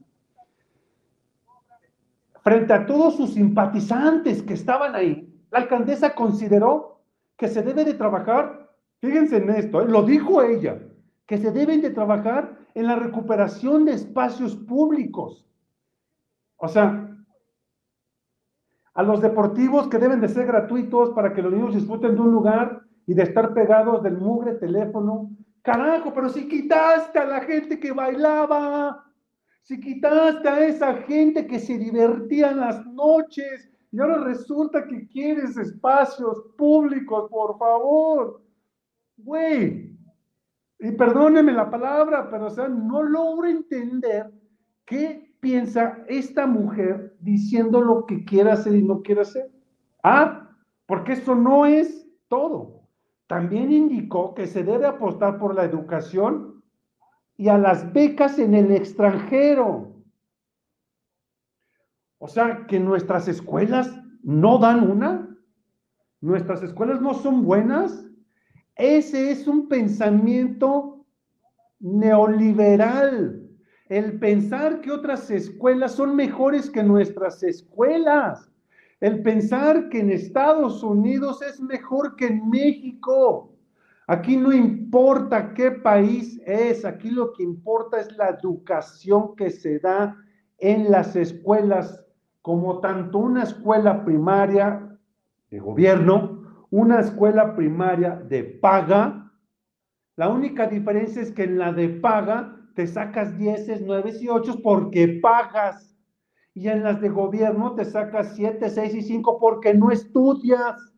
Frente 2.43 2.73
a 2.73 2.87
todos 2.87 3.17
sus 3.17 3.35
simpatizantes 3.35 4.43
que 4.43 4.55
estaban 4.55 4.95
ahí, 4.95 5.30
la 5.51 5.59
alcaldesa 5.59 6.15
consideró 6.15 7.01
que 7.37 7.49
se 7.49 7.63
debe 7.63 7.85
de 7.85 7.95
trabajar, 7.95 8.71
fíjense 9.01 9.39
en 9.39 9.51
esto, 9.51 9.81
¿eh? 9.81 9.89
lo 9.89 10.03
dijo 10.03 10.43
ella, 10.43 10.81
que 11.27 11.39
se 11.39 11.51
deben 11.51 11.81
de 11.81 11.91
trabajar 11.91 12.59
en 12.75 12.87
la 12.87 12.97
recuperación 12.97 13.85
de 13.85 13.93
espacios 13.93 14.57
públicos. 14.57 15.47
O 16.57 16.69
sea, 16.69 17.11
a 18.95 19.03
los 19.03 19.21
deportivos 19.21 19.89
que 19.89 19.99
deben 19.99 20.21
de 20.21 20.29
ser 20.29 20.47
gratuitos 20.47 21.11
para 21.11 21.33
que 21.33 21.43
los 21.43 21.53
niños 21.53 21.75
disfruten 21.75 22.15
de 22.15 22.21
un 22.21 22.33
lugar 22.33 22.83
y 23.07 23.15
de 23.15 23.23
estar 23.23 23.55
pegados 23.55 24.03
del 24.03 24.19
mugre 24.19 24.55
teléfono. 24.55 25.31
Carajo, 25.63 26.13
pero 26.13 26.29
si 26.29 26.49
quitaste 26.49 27.19
a 27.19 27.25
la 27.25 27.41
gente 27.41 27.79
que 27.79 27.93
bailaba, 27.93 29.05
si 29.63 29.81
quitaste 29.81 30.49
a 30.49 30.67
esa 30.67 30.95
gente 30.95 31.47
que 31.47 31.59
se 31.59 31.79
divertía 31.79 32.51
en 32.51 32.61
las 32.61 32.85
noches, 32.87 33.71
y 33.93 33.99
ahora 33.99 34.19
resulta 34.19 34.87
que 34.87 35.09
quieres 35.09 35.57
espacios 35.57 36.43
públicos, 36.57 37.29
por 37.31 37.59
favor. 37.59 38.43
Güey, 39.17 39.97
y 40.79 40.93
perdóneme 40.93 41.53
la 41.53 41.71
palabra, 41.71 42.29
pero 42.31 42.47
o 42.47 42.51
sea, 42.51 42.69
no 42.69 43.03
logro 43.03 43.49
entender 43.49 44.33
qué 44.87 45.35
piensa 45.41 45.99
esta 46.09 46.47
mujer 46.47 47.17
diciendo 47.21 47.81
lo 47.83 48.07
que 48.07 48.25
quiere 48.25 48.51
hacer 48.51 48.75
y 48.75 48.83
no 48.83 49.03
quiere 49.03 49.23
hacer. 49.23 49.51
Ah, 50.03 50.49
porque 50.87 51.13
eso 51.13 51.35
no 51.35 51.67
es 51.67 52.09
todo. 52.29 52.81
También 53.27 53.73
indicó 53.73 54.35
que 54.35 54.47
se 54.47 54.65
debe 54.65 54.87
apostar 54.87 55.39
por 55.39 55.55
la 55.55 55.65
educación 55.65 56.63
y 57.37 57.49
a 57.49 57.59
las 57.59 57.93
becas 57.93 58.39
en 58.39 58.55
el 58.55 58.73
extranjero. 58.73 59.90
O 62.23 62.29
sea, 62.29 62.67
que 62.69 62.79
nuestras 62.79 63.29
escuelas 63.29 63.99
no 64.23 64.59
dan 64.59 64.91
una, 64.91 65.39
nuestras 66.21 66.63
escuelas 66.63 67.01
no 67.01 67.15
son 67.15 67.43
buenas. 67.43 68.07
Ese 68.77 69.31
es 69.31 69.49
un 69.49 69.69
pensamiento 69.69 71.07
neoliberal. 71.79 73.49
El 73.89 74.19
pensar 74.19 74.83
que 74.83 74.93
otras 74.93 75.31
escuelas 75.31 75.93
son 75.93 76.15
mejores 76.15 76.69
que 76.69 76.83
nuestras 76.83 77.43
escuelas. 77.43 78.53
El 79.01 79.23
pensar 79.23 79.89
que 79.89 80.01
en 80.01 80.11
Estados 80.11 80.83
Unidos 80.83 81.41
es 81.41 81.59
mejor 81.59 82.17
que 82.17 82.27
en 82.27 82.51
México. 82.51 83.57
Aquí 84.07 84.37
no 84.37 84.53
importa 84.53 85.55
qué 85.55 85.71
país 85.71 86.39
es, 86.45 86.85
aquí 86.85 87.11
lo 87.11 87.33
que 87.33 87.45
importa 87.45 87.99
es 87.99 88.15
la 88.19 88.29
educación 88.29 89.35
que 89.37 89.49
se 89.49 89.79
da 89.79 90.15
en 90.59 90.91
las 90.91 91.17
escuelas 91.17 92.05
como 92.43 92.81
tanto 92.81 93.19
una 93.19 93.43
escuela 93.43 94.05
primaria 94.05 94.99
de 95.51 95.59
gobierno, 95.59 96.67
una 96.71 97.01
escuela 97.01 97.55
primaria 97.55 98.15
de 98.15 98.45
paga. 98.45 99.33
La 100.17 100.29
única 100.29 100.67
diferencia 100.67 101.23
es 101.23 101.33
que 101.33 101.45
en 101.45 101.59
la 101.59 101.73
de 101.73 101.89
paga 101.89 102.57
te 102.75 102.87
sacas 102.87 103.37
10, 103.37 103.83
9 103.83 104.13
y 104.21 104.29
8 104.29 104.61
porque 104.63 105.21
pagas. 105.21 105.97
Y 106.55 106.69
en 106.69 106.83
las 106.83 107.01
de 107.01 107.09
gobierno 107.09 107.75
te 107.75 107.85
sacas 107.85 108.35
7, 108.35 108.71
6 108.71 108.95
y 108.95 109.03
5 109.03 109.39
porque 109.39 109.75
no 109.75 109.91
estudias. 109.91 110.95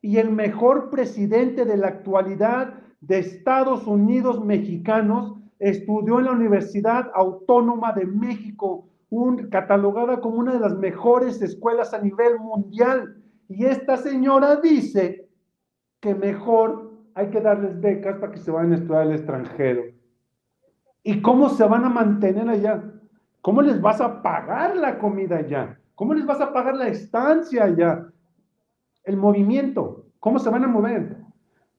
Y 0.00 0.18
el 0.18 0.30
mejor 0.30 0.90
presidente 0.90 1.64
de 1.64 1.76
la 1.76 1.88
actualidad 1.88 2.74
de 3.00 3.18
Estados 3.18 3.86
Unidos 3.86 4.44
mexicanos 4.44 5.34
estudió 5.58 6.18
en 6.18 6.26
la 6.26 6.32
Universidad 6.32 7.10
Autónoma 7.14 7.92
de 7.92 8.06
México, 8.06 8.88
un, 9.10 9.48
catalogada 9.48 10.20
como 10.20 10.36
una 10.36 10.52
de 10.52 10.60
las 10.60 10.76
mejores 10.76 11.40
escuelas 11.42 11.94
a 11.94 12.00
nivel 12.00 12.38
mundial. 12.38 13.22
Y 13.48 13.64
esta 13.64 13.96
señora 13.96 14.56
dice 14.56 15.28
que 16.00 16.14
mejor 16.14 16.92
hay 17.14 17.30
que 17.30 17.40
darles 17.40 17.80
becas 17.80 18.18
para 18.18 18.32
que 18.32 18.38
se 18.38 18.50
vayan 18.50 18.72
a 18.72 18.76
estudiar 18.76 19.02
al 19.02 19.12
extranjero. 19.12 19.82
¿Y 21.02 21.22
cómo 21.22 21.48
se 21.48 21.64
van 21.64 21.84
a 21.84 21.88
mantener 21.88 22.48
allá? 22.48 22.82
¿Cómo 23.40 23.62
les 23.62 23.80
vas 23.80 24.00
a 24.00 24.22
pagar 24.22 24.76
la 24.76 24.98
comida 24.98 25.36
allá? 25.36 25.78
¿Cómo 25.94 26.12
les 26.14 26.26
vas 26.26 26.40
a 26.40 26.52
pagar 26.52 26.74
la 26.74 26.88
estancia 26.88 27.64
allá? 27.64 28.06
El 29.04 29.16
movimiento, 29.16 30.06
¿cómo 30.18 30.38
se 30.40 30.50
van 30.50 30.64
a 30.64 30.68
mover? 30.68 31.16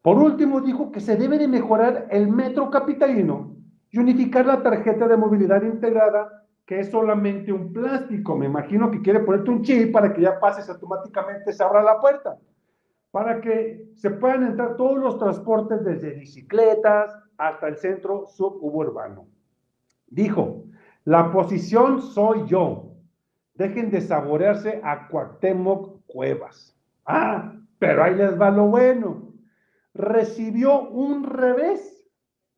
Por 0.01 0.17
último, 0.17 0.61
dijo 0.61 0.91
que 0.91 1.01
se 1.01 1.17
debe 1.17 1.37
de 1.37 1.49
mejorar 1.49 2.07
el 2.09 2.29
metro 2.29 2.71
capitalino 2.71 3.57
y 3.91 3.99
unificar 3.99 4.45
la 4.45 4.63
tarjeta 4.63 5.07
de 5.07 5.17
movilidad 5.17 5.61
integrada, 5.63 6.46
que 6.67 6.81
es 6.81 6.91
solamente 6.91 7.51
un 7.51 7.71
plástico. 7.71 8.35
Me 8.35 8.45
imagino 8.45 8.91
que 8.91 9.01
quiere 9.01 9.21
ponerte 9.21 9.49
un 9.49 9.63
chip 9.63 9.91
para 9.91 10.13
que 10.13 10.21
ya 10.21 10.39
pases 10.39 10.69
automáticamente, 10.69 11.53
se 11.53 11.63
abra 11.63 11.81
la 11.81 11.99
puerta, 11.99 12.37
para 13.09 13.39
que 13.39 13.89
se 13.95 14.11
puedan 14.11 14.43
entrar 14.43 14.75
todos 14.75 14.99
los 14.99 15.17
transportes 15.17 15.83
desde 15.85 16.11
bicicletas 16.11 17.17
hasta 17.37 17.69
el 17.69 17.77
centro 17.77 18.27
suburbano. 18.27 19.27
Dijo, 20.07 20.65
la 21.05 21.31
posición 21.31 22.01
soy 22.01 22.45
yo. 22.47 22.91
Dejen 23.55 23.89
de 23.89 24.01
saborearse 24.01 24.81
a 24.83 25.07
Cuauhtémoc 25.07 26.05
Cuevas. 26.05 26.77
Ah, 27.05 27.55
pero 27.79 28.03
ahí 28.03 28.15
les 28.15 28.39
va 28.39 28.51
lo 28.51 28.67
bueno. 28.67 29.31
Recibió 29.93 30.89
un 30.89 31.23
revés 31.23 32.05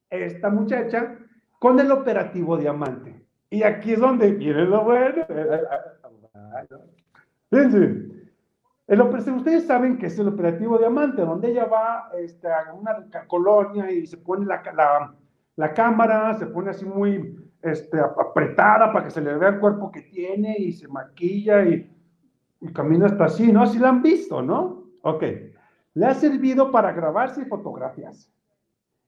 esta 0.09 0.49
muchacha 0.49 1.15
con 1.59 1.79
el 1.79 1.91
operativo 1.91 2.57
Diamante. 2.57 3.08
Y 3.49 3.63
aquí 3.63 3.93
es 3.93 3.99
donde 3.99 4.31
viene 4.31 4.65
lo 4.65 4.83
bueno. 4.83 5.25
Fíjense, 7.49 8.09
el, 8.87 9.01
ustedes 9.01 9.65
saben 9.65 9.97
que 9.97 10.07
es 10.07 10.19
el 10.19 10.27
operativo 10.27 10.77
Diamante, 10.77 11.21
donde 11.21 11.51
ella 11.51 11.65
va 11.65 12.11
este, 12.17 12.47
a 12.47 12.73
una 12.73 13.05
colonia 13.27 13.91
y 13.91 14.05
se 14.05 14.17
pone 14.17 14.45
la, 14.45 14.61
la, 14.75 15.15
la 15.55 15.73
cámara, 15.73 16.33
se 16.35 16.47
pone 16.47 16.71
así 16.71 16.85
muy 16.85 17.37
este, 17.61 17.99
apretada 17.99 18.91
para 18.91 19.05
que 19.05 19.11
se 19.11 19.21
le 19.21 19.35
vea 19.35 19.49
el 19.49 19.59
cuerpo 19.59 19.91
que 19.91 20.01
tiene 20.01 20.55
y 20.57 20.71
se 20.71 20.87
maquilla 20.87 21.63
y, 21.63 21.91
y 22.61 22.73
camina 22.73 23.07
hasta 23.07 23.25
así, 23.25 23.51
¿no? 23.51 23.63
Así 23.63 23.79
la 23.79 23.89
han 23.89 24.01
visto, 24.01 24.41
¿no? 24.41 24.85
Ok. 25.01 25.23
Le 25.95 26.05
ha 26.05 26.13
servido 26.13 26.71
para 26.71 26.91
grabarse 26.91 27.41
y 27.41 27.45
fotografías 27.45 28.31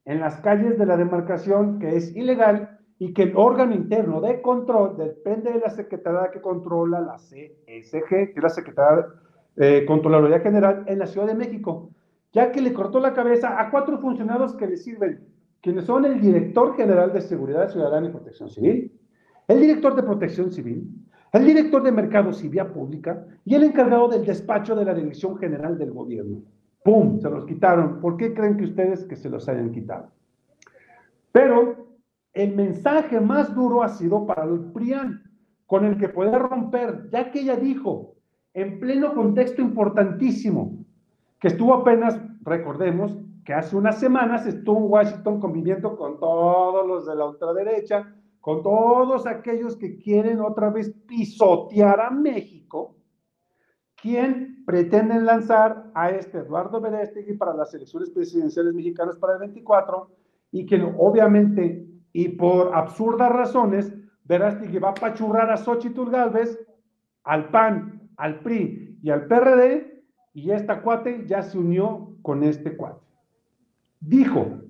en 0.06 0.19
las 0.19 0.39
calles 0.41 0.77
de 0.80 0.86
la 0.86 0.97
demarcación, 0.97 1.80
que 1.80 1.95
es 1.95 2.15
ilegal 2.15 2.81
y 3.02 3.14
que 3.14 3.24
el 3.24 3.34
órgano 3.36 3.74
interno 3.74 4.22
de 4.22 4.44
control 4.44 4.96
depende 4.96 5.52
de 5.52 5.60
la 5.60 5.72
secretaría 5.72 6.30
que 6.30 6.40
controla 6.40 7.02
la 7.02 7.16
CSG, 7.16 8.08
que 8.08 8.34
es 8.36 8.44
la 8.44 8.50
Secretaría 8.50 9.08
eh, 9.56 9.86
Contraloría 9.88 10.40
General 10.40 10.84
en 10.86 11.00
la 11.00 11.08
Ciudad 11.08 11.26
de 11.26 11.34
México, 11.34 11.90
ya 12.32 12.52
que 12.52 12.62
le 12.62 12.72
cortó 12.72 13.00
la 13.00 13.16
cabeza 13.16 13.60
a 13.60 13.72
cuatro 13.72 13.98
funcionarios 13.98 14.54
que 14.54 14.68
le 14.68 14.78
sirven, 14.78 15.20
quienes 15.62 15.86
son 15.86 16.06
el 16.06 16.22
director 16.22 16.76
general 16.76 17.12
de 17.12 17.22
Seguridad 17.22 17.72
Ciudadana 17.72 18.06
y 18.06 18.12
Protección 18.12 18.52
Civil, 18.52 18.92
el 19.48 19.60
director 19.60 19.96
de 19.96 20.04
Protección 20.04 20.52
Civil, 20.52 20.88
el 21.34 21.44
director 21.44 21.82
de 21.82 21.92
Mercados 21.92 22.44
y 22.44 22.50
Vía 22.50 22.72
Pública 22.72 23.26
y 23.44 23.56
el 23.56 23.64
encargado 23.64 24.10
del 24.10 24.24
despacho 24.24 24.76
de 24.76 24.86
la 24.86 24.94
Dirección 24.94 25.40
General 25.40 25.76
del 25.76 25.90
Gobierno. 25.90 26.44
¡Pum! 26.84 27.20
Se 27.20 27.32
los 27.32 27.46
quitaron. 27.46 28.00
¿Por 28.00 28.16
qué 28.16 28.32
creen 28.36 28.58
que 28.58 28.66
ustedes 28.66 29.06
que 29.06 29.16
se 29.16 29.28
los 29.28 29.50
hayan 29.50 29.72
quitado? 29.72 30.12
Pero 31.32 31.90
el 32.34 32.56
mensaje 32.56 33.20
más 33.20 33.54
duro 33.54 33.84
ha 33.84 33.89
sido 33.89 34.26
para 34.26 34.46
el 34.46 34.72
PRIAN, 34.72 35.24
con 35.65 35.86
el 35.86 35.98
que 35.98 36.10
puede 36.10 36.38
romper, 36.38 37.10
ya 37.12 37.32
que 37.32 37.41
ella 37.41 37.56
dijo, 37.56 38.15
en 38.54 38.80
pleno 38.80 39.13
contexto 39.13 39.62
importantísimo, 39.62 40.86
que 41.39 41.50
estuvo 41.50 41.74
apenas, 41.74 42.20
recordemos, 42.41 43.17
que 43.46 43.54
hace 43.54 43.76
unas 43.76 44.00
semanas 44.00 44.46
estuvo 44.46 44.78
en 44.78 44.91
Washington 44.91 45.39
conviviendo 45.39 45.96
con 45.98 46.20
todos 46.20 46.88
los 46.88 47.06
de 47.06 47.15
la 47.15 47.26
ultraderecha, 47.26 48.13
con 48.39 48.62
todos 48.62 49.26
aquellos 49.26 49.76
que 49.76 49.98
quieren 49.98 50.41
otra 50.41 50.70
vez 50.70 50.91
pisotear 51.08 52.00
a 52.00 52.10
México, 52.10 52.96
quien 54.02 54.63
pretenden 54.65 55.26
lanzar 55.26 55.91
a 55.94 56.10
este 56.10 56.39
Eduardo 56.39 56.82
Berestegui 56.82 57.34
para 57.34 57.54
las 57.54 57.74
elecciones 57.74 58.10
presidenciales 58.10 58.74
mexicanas 58.74 59.17
para 59.17 59.34
el 59.34 59.39
24 59.39 60.10
y 60.52 60.65
que 60.65 60.82
obviamente 60.98 61.90
y 62.13 62.30
por 62.30 62.76
absurdas 62.76 63.32
razones 63.32 63.93
Berestegui 64.26 64.80
va 64.80 64.89
a 64.89 64.93
pachurrar 64.93 65.50
a 65.52 65.58
Xochitl 65.58 66.10
Galvez, 66.10 66.58
al 67.24 67.50
PAN, 67.50 68.10
al 68.17 68.39
PRI 68.39 69.00
y 69.02 69.10
al 69.10 69.28
PRD 69.28 70.04
y 70.34 70.52
esta 70.52 70.82
cuate 70.82 71.26
ya 71.28 71.41
se 71.41 71.58
unió 71.58 72.15
con 72.21 72.43
este 72.43 72.76
cuate. 72.78 73.06
Dijo, 74.00 74.62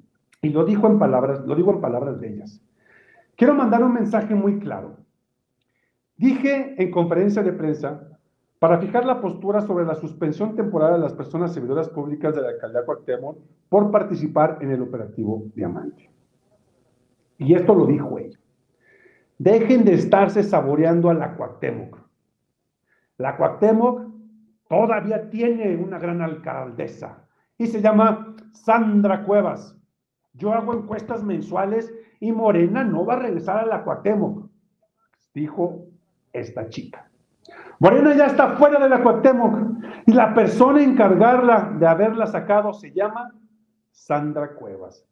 y 0.41 0.49
lo 0.49 0.65
dijo 0.65 0.87
en 0.87 0.97
palabras, 0.97 1.41
lo 1.45 1.55
digo 1.55 1.71
en 1.71 1.81
palabras 1.81 2.19
de 2.19 2.29
ellas. 2.33 2.61
Quiero 3.35 3.53
mandar 3.53 3.83
un 3.83 3.93
mensaje 3.93 4.35
muy 4.35 4.59
claro. 4.59 4.97
Dije 6.17 6.75
en 6.81 6.91
conferencia 6.91 7.41
de 7.41 7.53
prensa 7.53 8.07
para 8.59 8.77
fijar 8.77 9.05
la 9.05 9.21
postura 9.21 9.61
sobre 9.61 9.85
la 9.85 9.95
suspensión 9.95 10.55
temporal 10.55 10.93
de 10.93 10.99
las 10.99 11.13
personas 11.13 11.53
servidoras 11.53 11.89
públicas 11.89 12.35
de 12.35 12.41
la 12.41 12.49
alcaldía 12.49 12.85
Cuauhtémoc 12.85 13.39
por 13.69 13.89
participar 13.89 14.59
en 14.61 14.71
el 14.71 14.81
operativo 14.83 15.45
Diamante. 15.55 16.10
Y 17.41 17.55
esto 17.55 17.73
lo 17.73 17.87
dijo 17.87 18.19
ella. 18.19 18.37
Dejen 19.39 19.83
de 19.83 19.93
estarse 19.95 20.43
saboreando 20.43 21.09
a 21.09 21.15
la 21.15 21.35
Cuauhtémoc. 21.35 21.97
La 23.17 23.35
Cuauhtémoc 23.35 24.03
todavía 24.69 25.27
tiene 25.31 25.75
una 25.75 25.97
gran 25.97 26.21
alcaldesa 26.21 27.25
y 27.57 27.65
se 27.65 27.81
llama 27.81 28.35
Sandra 28.53 29.23
Cuevas. 29.23 29.75
Yo 30.33 30.53
hago 30.53 30.75
encuestas 30.75 31.23
mensuales 31.23 31.91
y 32.19 32.31
Morena 32.31 32.83
no 32.83 33.07
va 33.07 33.15
a 33.15 33.19
regresar 33.19 33.57
a 33.57 33.65
la 33.65 33.83
Cuauhtémoc, 33.83 34.47
dijo 35.33 35.87
esta 36.33 36.69
chica. 36.69 37.09
Morena 37.79 38.15
ya 38.15 38.27
está 38.27 38.49
fuera 38.49 38.79
de 38.79 38.87
la 38.87 39.01
Cuauhtémoc 39.01 39.83
y 40.05 40.13
la 40.13 40.35
persona 40.35 40.83
encargarla 40.83 41.75
de 41.79 41.87
haberla 41.87 42.27
sacado 42.27 42.71
se 42.71 42.91
llama 42.91 43.33
Sandra 43.89 44.53
Cuevas. 44.53 45.10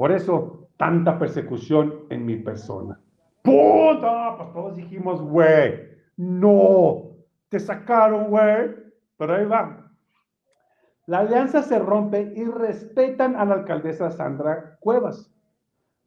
Por 0.00 0.12
eso, 0.12 0.70
tanta 0.78 1.18
persecución 1.18 2.06
en 2.08 2.24
mi 2.24 2.36
persona. 2.36 2.98
¡Puta! 3.42 4.34
Pues 4.34 4.52
todos 4.54 4.76
dijimos, 4.76 5.20
güey, 5.20 5.74
no, 6.16 7.02
te 7.50 7.60
sacaron, 7.60 8.30
güey. 8.30 8.76
Pero 9.18 9.34
ahí 9.34 9.44
va. 9.44 9.92
La 11.04 11.18
alianza 11.18 11.62
se 11.62 11.78
rompe 11.78 12.32
y 12.34 12.44
respetan 12.46 13.36
a 13.36 13.44
la 13.44 13.56
alcaldesa 13.56 14.10
Sandra 14.10 14.78
Cuevas. 14.80 15.30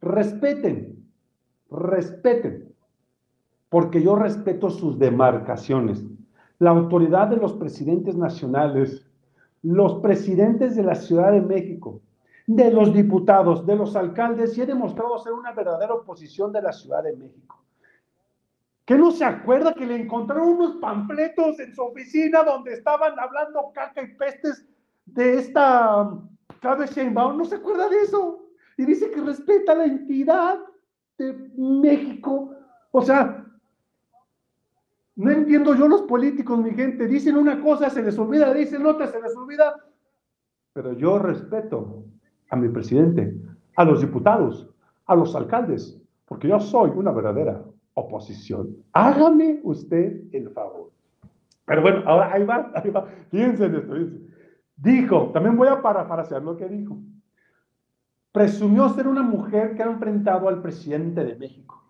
Respeten, 0.01 1.07
respeten 1.69 2.73
porque 3.69 4.01
yo 4.01 4.15
respeto 4.15 4.71
sus 4.71 4.97
demarcaciones. 4.97 6.03
La 6.57 6.71
autoridad 6.71 7.27
de 7.27 7.37
los 7.37 7.53
presidentes 7.53 8.17
nacionales, 8.17 9.05
los 9.61 10.01
presidentes 10.01 10.75
de 10.75 10.81
la 10.81 10.95
Ciudad 10.95 11.31
de 11.31 11.41
México, 11.41 12.01
de 12.45 12.71
los 12.71 12.93
diputados, 12.93 13.65
de 13.65 13.75
los 13.75 13.95
alcaldes, 13.95 14.57
y 14.57 14.61
he 14.61 14.65
demostrado 14.65 15.17
ser 15.19 15.33
una 15.33 15.53
verdadera 15.53 15.93
oposición 15.93 16.51
de 16.51 16.61
la 16.61 16.73
Ciudad 16.73 17.03
de 17.03 17.15
México. 17.15 17.63
¿Qué 18.85 18.97
no 18.97 19.11
se 19.11 19.23
acuerda 19.23 19.73
que 19.73 19.85
le 19.85 19.95
encontraron 19.95 20.49
unos 20.49 20.75
panfletos 20.75 21.57
en 21.59 21.73
su 21.73 21.81
oficina 21.83 22.43
donde 22.43 22.73
estaban 22.73 23.17
hablando 23.17 23.71
caca 23.73 24.01
y 24.01 24.13
pestes 24.15 24.65
de 25.05 25.39
esta 25.39 26.19
Claudia 26.59 26.85
Sheinbaum? 26.87 27.37
¿No 27.37 27.45
se 27.45 27.55
acuerda 27.55 27.87
de 27.87 28.01
eso? 28.01 28.45
Y 28.75 28.83
dice 28.85 29.09
que 29.09 29.21
respeta 29.21 29.73
la 29.73 29.85
entidad 29.85 30.59
de 31.17 31.31
México. 31.55 32.55
O 32.91 33.01
sea, 33.01 33.45
no 35.15 35.31
entiendo 35.31 35.75
yo 35.75 35.87
los 35.87 36.01
políticos, 36.01 36.59
mi 36.59 36.71
gente. 36.71 37.07
Dicen 37.07 37.37
una 37.37 37.61
cosa, 37.61 37.89
se 37.89 38.01
les 38.01 38.17
olvida, 38.17 38.53
dicen 38.53 38.85
otra, 38.85 39.07
se 39.07 39.21
les 39.21 39.33
olvida. 39.33 39.75
Pero 40.73 40.91
yo 40.91 41.19
respeto 41.19 42.03
a 42.49 42.55
mi 42.55 42.69
presidente, 42.69 43.35
a 43.75 43.85
los 43.85 44.01
diputados, 44.01 44.69
a 45.05 45.15
los 45.15 45.35
alcaldes, 45.35 46.01
porque 46.25 46.47
yo 46.47 46.59
soy 46.59 46.91
una 46.95 47.11
verdadera 47.11 47.63
oposición. 47.93 48.75
Hágame 48.93 49.59
usted 49.63 50.21
el 50.31 50.49
favor. 50.49 50.91
Pero 51.65 51.81
bueno, 51.81 52.03
ahora 52.05 52.33
ahí 52.33 52.43
va, 52.43 52.71
ahí 52.75 52.89
va. 52.89 53.05
Fíjense 53.29 53.65
en 53.65 53.75
esto, 53.75 53.93
fíjense. 53.93 54.19
Dijo, 54.75 55.29
también 55.33 55.55
voy 55.55 55.67
a 55.67 55.81
parafrasear 55.81 56.41
lo 56.41 56.57
que 56.57 56.67
dijo. 56.67 56.97
Presumió 58.31 58.89
ser 58.89 59.07
una 59.07 59.21
mujer 59.21 59.75
que 59.75 59.83
ha 59.83 59.91
enfrentado 59.91 60.49
al 60.49 60.61
presidente 60.61 61.23
de 61.23 61.35
México, 61.35 61.83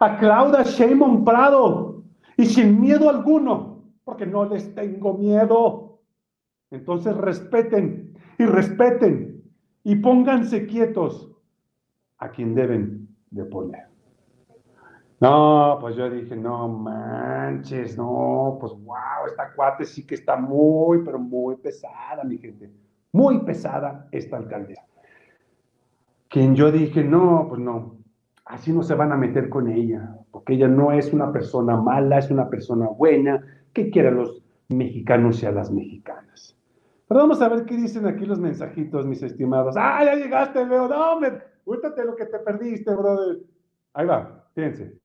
a 0.00 0.18
Claudia 0.18 0.64
Sheinbaum 0.64 1.24
Prado, 1.24 2.02
y 2.36 2.46
sin 2.46 2.80
miedo 2.80 3.08
alguno, 3.08 3.84
porque 4.04 4.26
no 4.26 4.46
les 4.46 4.74
tengo 4.74 5.16
miedo. 5.16 6.00
Entonces 6.70 7.16
respeten 7.16 8.14
y 8.38 8.46
respeten 8.46 9.39
y 9.84 9.96
pónganse 9.96 10.66
quietos 10.66 11.30
a 12.18 12.30
quien 12.30 12.54
deben 12.54 13.08
de 13.30 13.44
poner. 13.44 13.90
No, 15.20 15.76
pues 15.80 15.96
yo 15.96 16.08
dije, 16.08 16.34
no 16.34 16.66
manches, 16.66 17.96
no, 17.96 18.56
pues 18.58 18.72
wow, 18.72 19.26
esta 19.26 19.52
cuate 19.52 19.84
sí 19.84 20.06
que 20.06 20.14
está 20.14 20.36
muy, 20.36 21.02
pero 21.04 21.18
muy 21.18 21.56
pesada, 21.56 22.24
mi 22.24 22.38
gente. 22.38 22.70
Muy 23.12 23.40
pesada 23.40 24.08
esta 24.12 24.38
alcaldesa. 24.38 24.82
Quien 26.28 26.54
yo 26.54 26.72
dije, 26.72 27.04
no, 27.04 27.46
pues 27.48 27.60
no, 27.60 27.96
así 28.46 28.72
no 28.72 28.82
se 28.82 28.94
van 28.94 29.12
a 29.12 29.16
meter 29.16 29.50
con 29.50 29.68
ella, 29.68 30.16
porque 30.30 30.54
ella 30.54 30.68
no 30.68 30.92
es 30.92 31.12
una 31.12 31.32
persona 31.32 31.76
mala, 31.76 32.18
es 32.18 32.30
una 32.30 32.48
persona 32.48 32.86
buena, 32.88 33.44
que 33.74 33.90
quiere 33.90 34.08
a 34.08 34.12
los 34.12 34.42
mexicanos 34.68 35.42
y 35.42 35.46
a 35.46 35.52
las 35.52 35.70
mexicanas. 35.70 36.56
Pero 37.10 37.22
vamos 37.22 37.42
a 37.42 37.48
ver 37.48 37.66
qué 37.66 37.76
dicen 37.76 38.06
aquí 38.06 38.24
los 38.24 38.38
mensajitos, 38.38 39.04
mis 39.04 39.20
estimados. 39.20 39.74
Ah, 39.76 40.04
ya 40.04 40.14
llegaste, 40.14 40.64
Leo, 40.64 40.86
no, 40.86 41.14
hombre, 41.14 41.42
últate 41.64 42.04
lo 42.04 42.14
que 42.14 42.26
te 42.26 42.38
perdiste, 42.38 42.94
brother. 42.94 43.38
Ahí 43.94 44.06
va, 44.06 44.48
fíjense. 44.54 44.96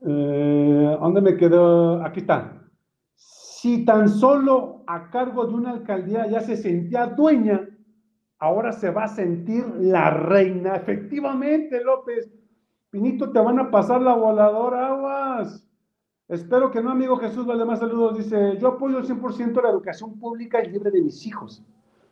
Eh, 0.00 0.96
¿Dónde 0.98 1.20
me 1.20 1.36
quedó? 1.36 2.02
Aquí 2.02 2.20
está. 2.20 2.70
Si 3.16 3.84
tan 3.84 4.08
solo 4.08 4.82
a 4.86 5.10
cargo 5.10 5.44
de 5.44 5.52
una 5.52 5.72
alcaldía 5.72 6.26
ya 6.26 6.40
se 6.40 6.56
sentía 6.56 7.08
dueña, 7.08 7.68
ahora 8.38 8.72
se 8.72 8.88
va 8.88 9.04
a 9.04 9.08
sentir 9.08 9.66
la 9.76 10.08
reina. 10.08 10.76
Efectivamente, 10.76 11.84
López. 11.84 12.32
Pinito, 12.88 13.30
te 13.30 13.38
van 13.38 13.58
a 13.58 13.70
pasar 13.70 14.00
la 14.00 14.14
voladora, 14.14 14.86
aguas. 14.86 15.69
Espero 16.30 16.70
que 16.70 16.80
no, 16.80 16.92
amigo 16.92 17.16
Jesús 17.16 17.44
más 17.44 17.80
saludos. 17.80 18.16
Dice, 18.16 18.56
yo 18.58 18.68
apoyo 18.68 18.98
al 18.98 19.04
100% 19.04 19.60
la 19.60 19.70
educación 19.70 20.16
pública 20.16 20.62
y 20.62 20.70
libre 20.70 20.92
de 20.92 21.02
mis 21.02 21.26
hijos. 21.26 21.60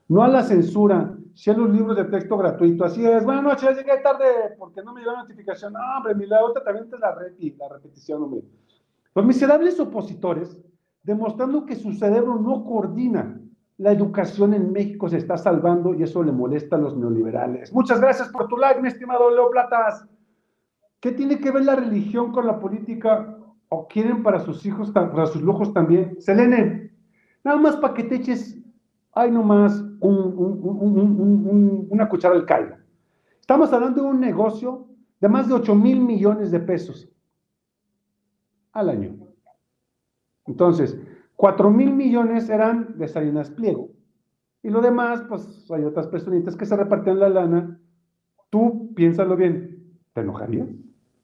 No 0.09 0.24
a 0.24 0.28
la 0.28 0.42
censura, 0.42 1.16
si 1.35 1.50
a 1.50 1.54
los 1.54 1.70
libros 1.70 1.96
de 1.96 2.04
texto 2.07 2.37
gratuito. 2.37 2.85
Así 2.85 3.07
es. 3.07 3.24
Buenas 3.24 3.44
noches, 3.44 3.76
llegué 3.76 3.98
tarde 3.98 4.57
porque 4.59 4.83
no 4.83 4.92
me 4.92 5.02
llegó 5.02 5.12
la 5.12 5.22
notificación. 5.22 5.72
No, 5.72 5.78
hombre, 5.96 6.16
mi 6.16 6.26
la 6.26 6.44
otra 6.44 6.64
también 6.64 6.90
te 6.90 6.98
la, 6.98 7.14
reti, 7.14 7.52
la 7.52 7.68
repetición, 7.68 8.24
hombre. 8.24 8.42
Los 9.14 9.24
miserables 9.24 9.78
opositores, 9.78 10.59
demostrando 11.04 11.64
que 11.64 11.76
su 11.76 11.92
cerebro 11.92 12.40
no 12.40 12.64
coordina. 12.64 13.40
La 13.76 13.92
educación 13.92 14.52
en 14.52 14.72
México 14.72 15.09
se 15.09 15.18
está 15.18 15.37
salvando 15.38 15.94
y 15.94 16.02
eso 16.02 16.24
le 16.24 16.33
molesta 16.33 16.74
a 16.74 16.81
los 16.81 16.96
neoliberales. 16.96 17.72
Muchas 17.72 18.00
gracias 18.00 18.28
por 18.31 18.48
tu 18.48 18.57
like, 18.57 18.83
mi 18.83 18.88
estimado 18.88 19.31
Leo 19.31 19.48
Platas. 19.50 20.04
¿Qué 20.98 21.12
tiene 21.12 21.38
que 21.38 21.52
ver 21.52 21.64
la 21.64 21.76
religión 21.76 22.33
con 22.33 22.48
la 22.48 22.59
política? 22.59 23.38
¿O 23.70 23.87
quieren 23.87 24.22
para 24.22 24.40
sus 24.40 24.64
hijos, 24.64 24.90
para 24.90 25.26
sus 25.26 25.42
lujos 25.42 25.74
también? 25.74 26.16
Selene, 26.20 26.90
nada 27.44 27.59
más 27.59 27.76
para 27.76 27.94
que 27.94 28.04
te 28.04 28.16
eches 28.16 28.59
hay 29.18 29.33
nomás 29.33 29.85
una 30.00 32.09
cuchara 32.09 32.35
del 32.35 32.46
caldo. 32.46 32.76
Estamos 33.40 33.72
hablando 33.72 34.02
de 34.02 34.09
un 34.09 34.20
negocio 34.20 34.87
de 35.20 35.28
más 35.28 35.48
de 35.48 35.54
8 35.54 35.74
mil 35.74 36.00
millones 36.00 36.52
de 36.52 36.61
pesos 36.61 37.11
al 38.72 38.90
año. 38.90 39.16
Entonces, 40.46 40.96
4 41.35 41.70
mil 41.70 41.92
millones 41.92 42.48
eran 42.48 42.96
de 42.96 43.09
Salinas 43.09 43.50
Pliego. 43.50 43.90
Y 44.62 44.70
lo 44.70 44.81
demás, 44.81 45.24
pues 45.28 45.68
hay 45.70 45.85
otras 45.85 46.07
personitas 46.07 46.57
que 46.57 46.66
se 46.66 46.76
repartían 46.76 47.18
la 47.18 47.28
lana. 47.28 47.81
Tú, 48.50 48.92
piénsalo 48.94 49.37
bien, 49.37 49.98
¿te 50.12 50.20
enojarías 50.20 50.68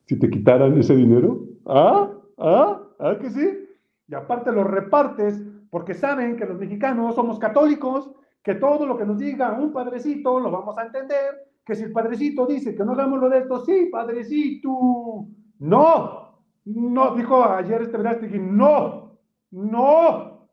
si 0.07 0.19
te 0.19 0.29
quitaran 0.29 0.77
ese 0.79 0.97
dinero? 0.97 1.47
¿Ah? 1.67 2.11
¿Ah? 2.39 2.81
¿Ah 2.99 3.19
que 3.21 3.31
sí? 3.31 3.69
Y 4.09 4.15
aparte 4.15 4.53
lo 4.53 4.65
repartes 4.65 5.43
porque 5.71 5.95
saben 5.95 6.37
que 6.37 6.47
los 6.47 6.59
mexicanos 6.59 7.15
somos 7.15 7.39
católicos, 7.39 8.11
que 8.43 8.55
todo 8.55 8.87
lo 8.87 8.97
que 8.97 9.07
nos 9.07 9.19
diga 9.19 9.53
un 9.53 9.73
padrecito 9.73 10.39
lo 10.39 10.51
vamos 10.51 10.77
a 10.79 10.85
entender, 10.85 11.53
que 11.65 11.75
si 11.75 11.85
el 11.85 11.93
padrecito 11.93 12.47
dice 12.47 12.75
que 12.75 12.85
no 12.85 12.93
hagamos 12.93 13.19
lo 13.21 13.29
de 13.29 13.39
esto, 13.39 13.65
sí, 13.65 13.89
padrecito, 13.91 15.27
no, 15.59 16.25
no, 16.67 17.15
dijo 17.15 17.43
ayer 17.45 17.83
este 17.83 17.97
Verástegui, 17.97 18.39
no, 18.39 19.19
no. 19.51 20.49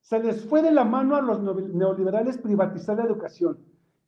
Se 0.00 0.18
les 0.18 0.44
fue 0.44 0.62
de 0.62 0.72
la 0.72 0.84
mano 0.84 1.16
a 1.16 1.22
los 1.22 1.40
neoliberales 1.40 2.38
privatizar 2.38 2.96
la 2.96 3.04
educación. 3.04 3.58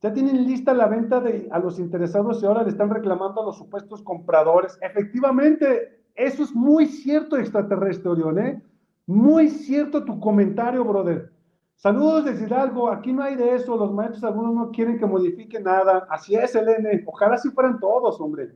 Ya 0.03 0.13
tienen 0.13 0.45
lista 0.45 0.75
la 0.75 0.87
venta 0.87 1.21
de, 1.21 1.49
a 1.51 1.59
los 1.59 1.79
interesados 1.79 2.43
y 2.43 2.47
ahora 2.47 2.63
le 2.63 2.71
están 2.71 2.91
reclamando 2.91 3.43
a 3.43 3.47
los 3.47 3.59
supuestos 3.59 4.03
compradores. 4.03 4.77
Efectivamente, 4.83 6.04
eso 6.15 6.43
es 6.43 6.55
muy 6.55 6.87
cierto, 6.87 7.37
extraterrestre, 7.37 8.11
Orión, 8.11 8.39
¿eh? 8.39 8.63
Muy 9.07 9.49
cierto 9.49 10.05
tu 10.05 10.19
comentario, 10.21 10.85
brother. 10.85 11.33
Saludos 11.77 12.25
desde 12.25 12.47
Hidalgo. 12.47 12.89
Aquí 12.89 13.13
no 13.13 13.23
hay 13.23 13.37
de 13.37 13.55
eso. 13.55 13.77
Los 13.77 13.93
maestros 13.93 14.25
algunos 14.25 14.55
no 14.55 14.71
quieren 14.71 14.99
que 14.99 15.07
modifique 15.07 15.61
nada. 15.61 16.07
Así 16.09 16.35
es, 16.35 16.55
Elene. 16.55 17.05
Ojalá 17.07 17.37
si 17.37 17.51
fueran 17.51 17.79
todos, 17.79 18.21
hombre. 18.21 18.53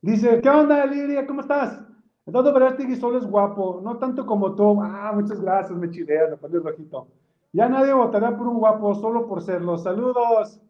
Dice, 0.00 0.40
¿qué 0.40 0.48
onda, 0.48 0.84
Lidia? 0.86 1.26
¿Cómo 1.26 1.42
estás? 1.42 1.80
Eduardo 2.26 2.52
Verástegui 2.52 2.96
solo 2.96 3.18
es 3.18 3.26
guapo, 3.26 3.80
no 3.82 3.96
tanto 3.98 4.26
como 4.26 4.54
tú. 4.54 4.80
Ah, 4.82 5.12
muchas 5.14 5.40
gracias, 5.40 5.78
me 5.78 5.90
chileas, 5.90 6.30
me 6.30 6.36
pones 6.36 6.62
rojito. 6.62 7.08
Ya 7.52 7.68
nadie 7.68 7.92
votará 7.92 8.36
por 8.36 8.46
un 8.46 8.58
guapo 8.58 8.94
solo 8.94 9.26
por 9.26 9.42
serlo. 9.42 9.78
Saludos. 9.78 10.60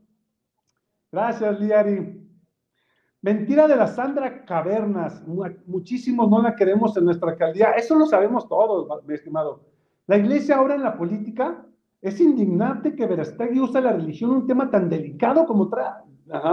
Gracias, 1.11 1.59
Liari. 1.61 2.28
Mentira 3.21 3.67
de 3.67 3.75
la 3.75 3.89
Sandra 3.89 4.45
Cavernas. 4.45 5.25
Muchísimos 5.67 6.31
no 6.31 6.41
la 6.41 6.55
queremos 6.55 6.97
en 6.97 7.05
nuestra 7.05 7.33
alcaldía. 7.33 7.73
Eso 7.73 7.97
lo 7.97 8.07
sabemos 8.07 8.49
todos, 8.49 8.87
mi 9.07 9.15
estimado. 9.15 9.65
La 10.07 10.17
iglesia 10.19 10.57
ahora 10.57 10.77
en 10.77 10.85
la 10.85 10.97
política 10.97 11.67
es 12.01 12.21
indignante 12.21 12.95
que 12.95 13.07
Verastegui 13.07 13.59
usa 13.61 13.81
la 13.81 13.93
religión, 13.93 14.31
un 14.31 14.47
tema 14.47 14.71
tan 14.71 14.89
delicado 14.89 15.47
como 15.47 15.69
tra 15.69 16.05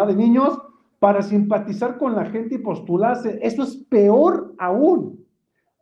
de 0.07 0.15
niños, 0.15 0.59
para 0.99 1.21
simpatizar 1.21 1.97
con 1.99 2.15
la 2.15 2.25
gente 2.25 2.55
y 2.55 2.59
postularse. 2.59 3.37
Eso 3.43 3.61
es 3.61 3.75
peor 3.89 4.55
aún. 4.57 5.23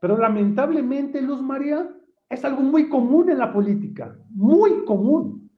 Pero 0.01 0.17
lamentablemente, 0.17 1.21
Luz 1.21 1.41
María, 1.41 1.89
es 2.29 2.43
algo 2.43 2.61
muy 2.61 2.89
común 2.89 3.29
en 3.29 3.37
la 3.37 3.53
política. 3.53 4.17
Muy 4.31 4.83
común. 4.83 5.49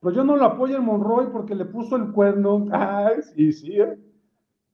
Pero 0.00 0.16
yo 0.16 0.24
no 0.24 0.36
lo 0.36 0.44
apoyo 0.44 0.78
en 0.78 0.84
Monroy 0.84 1.26
porque 1.30 1.54
le 1.54 1.66
puso 1.66 1.94
el 1.94 2.10
cuerno. 2.10 2.66
Ay, 2.72 3.22
sí, 3.34 3.52
sí, 3.52 3.80
¿eh? 3.80 3.96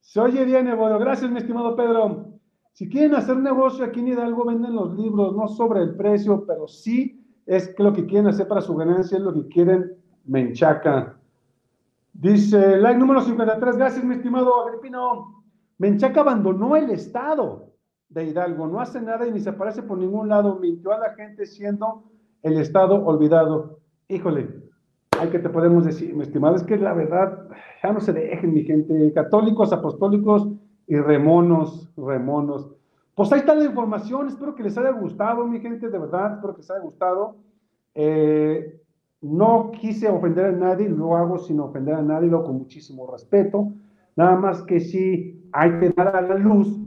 Se 0.00 0.20
oye 0.20 0.44
bien, 0.44 0.68
Evodio. 0.68 0.98
Gracias, 0.98 1.30
mi 1.30 1.38
estimado 1.38 1.76
Pedro. 1.76 2.28
Si 2.72 2.88
quieren 2.88 3.14
hacer 3.14 3.36
negocio 3.36 3.84
aquí 3.84 4.00
en 4.00 4.08
Hidalgo, 4.08 4.44
venden 4.44 4.74
los 4.74 4.94
libros, 4.94 5.34
no 5.34 5.48
sobre 5.48 5.82
el 5.82 5.96
precio, 5.96 6.44
pero 6.46 6.68
sí 6.68 7.26
es 7.44 7.74
lo 7.78 7.92
que 7.92 8.06
quieren 8.06 8.28
hacer 8.28 8.46
para 8.46 8.60
su 8.60 8.76
ganancia, 8.76 9.18
es 9.18 9.24
lo 9.24 9.34
que 9.34 9.48
quieren 9.48 9.96
Menchaca. 10.24 11.18
Dice, 12.12 12.76
like 12.76 12.98
número 12.98 13.20
53, 13.20 13.76
gracias, 13.76 14.04
mi 14.04 14.14
estimado 14.14 14.66
Agripino. 14.66 15.44
Menchaca 15.78 16.20
abandonó 16.20 16.76
el 16.76 16.90
Estado 16.90 17.72
de 18.08 18.24
Hidalgo, 18.24 18.66
no 18.66 18.80
hace 18.80 19.00
nada 19.00 19.26
y 19.26 19.32
ni 19.32 19.40
se 19.40 19.50
aparece 19.50 19.82
por 19.82 19.98
ningún 19.98 20.28
lado, 20.28 20.58
mintió 20.58 20.92
a 20.92 20.98
la 20.98 21.14
gente 21.14 21.46
siendo 21.46 22.04
el 22.42 22.58
Estado 22.58 23.04
olvidado. 23.04 23.80
Híjole, 24.08 24.67
hay 25.18 25.28
que 25.30 25.38
te 25.38 25.48
podemos 25.48 25.84
decir, 25.84 26.14
mi 26.14 26.22
estimado, 26.22 26.56
es 26.56 26.62
que 26.62 26.76
la 26.76 26.92
verdad, 26.92 27.48
ya 27.82 27.92
no 27.92 28.00
se 28.00 28.12
dejen, 28.12 28.54
mi 28.54 28.64
gente, 28.64 29.12
católicos, 29.12 29.72
apostólicos 29.72 30.48
y 30.86 30.96
remonos, 30.96 31.92
remonos. 31.96 32.70
Pues 33.14 33.32
ahí 33.32 33.40
está 33.40 33.54
la 33.54 33.64
información, 33.64 34.28
espero 34.28 34.54
que 34.54 34.62
les 34.62 34.78
haya 34.78 34.92
gustado, 34.92 35.46
mi 35.46 35.60
gente, 35.60 35.88
de 35.88 35.98
verdad, 35.98 36.34
espero 36.34 36.54
que 36.54 36.60
les 36.60 36.70
haya 36.70 36.80
gustado. 36.80 37.36
Eh, 37.94 38.80
no 39.20 39.72
quise 39.72 40.08
ofender 40.08 40.46
a 40.46 40.52
nadie, 40.52 40.88
lo 40.88 41.16
hago 41.16 41.38
sin 41.38 41.58
ofender 41.58 41.94
a 41.94 42.02
nadie, 42.02 42.28
lo 42.28 42.44
con 42.44 42.58
muchísimo 42.58 43.10
respeto. 43.10 43.72
Nada 44.14 44.36
más 44.36 44.62
que 44.62 44.80
sí 44.80 45.48
hay 45.52 45.78
que 45.80 45.90
dar 45.90 46.14
a 46.14 46.22
la 46.22 46.34
luz 46.34 46.80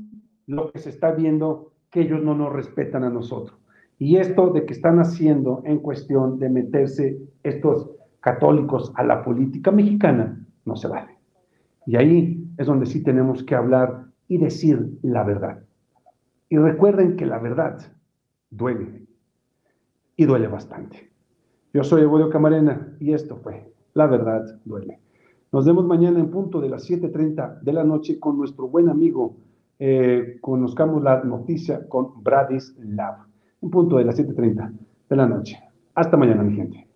lo 0.48 0.72
que 0.72 0.80
se 0.80 0.90
está 0.90 1.12
viendo, 1.12 1.72
que 1.90 2.02
ellos 2.02 2.24
no 2.24 2.34
nos 2.34 2.54
respetan 2.54 3.04
a 3.04 3.10
nosotros. 3.10 3.58
Y 4.00 4.18
esto 4.18 4.52
de 4.52 4.66
que 4.66 4.74
están 4.74 5.00
haciendo 5.00 5.62
en 5.66 5.80
cuestión 5.80 6.40
de 6.40 6.50
meterse 6.50 7.20
estos 7.44 7.92
católicos 8.22 8.94
a 8.96 9.04
la 9.04 9.24
política 9.24 9.72
mexicana, 9.72 10.40
no 10.66 10.76
se 10.76 10.88
vale. 10.88 11.18
Y 11.86 11.98
ahí 11.98 12.48
es 12.58 12.68
donde 12.68 12.86
sí 12.86 13.04
tenemos 13.04 13.44
que 13.44 13.56
hablar 13.56 14.06
y 14.28 14.38
decir 14.38 14.98
la 15.02 15.24
verdad. 15.24 15.64
Y 16.48 16.58
recuerden 16.58 17.16
que 17.16 17.26
la 17.26 17.40
verdad 17.40 17.80
duele. 18.50 19.06
Y 20.16 20.26
duele 20.26 20.48
bastante. 20.48 21.12
Yo 21.74 21.84
soy 21.84 22.04
Evodio 22.04 22.30
Camarena 22.30 22.96
y 23.00 23.14
esto 23.14 23.38
fue 23.38 23.74
La 23.94 24.08
verdad 24.08 24.60
duele. 24.66 25.00
Nos 25.52 25.66
vemos 25.66 25.86
mañana 25.86 26.20
en 26.20 26.30
punto 26.30 26.62
de 26.62 26.70
las 26.70 26.90
7.30 26.90 27.60
de 27.62 27.74
la 27.74 27.84
noche 27.84 28.20
con 28.20 28.38
nuestro 28.38 28.70
buen 28.70 28.88
amigo, 28.88 29.36
eh, 29.80 30.38
conozcamos 30.40 31.02
la 31.02 31.24
noticia 31.24 31.90
con 31.90 32.24
Bradislav, 32.24 33.26
un 33.60 33.70
punto 33.70 33.98
de 33.98 34.06
las 34.06 34.18
7.30 34.18 34.72
de 35.10 35.16
la 35.16 35.26
noche. 35.26 35.60
Hasta 35.96 36.16
mañana, 36.16 36.44
mi 36.44 36.56
gente. 36.56 36.91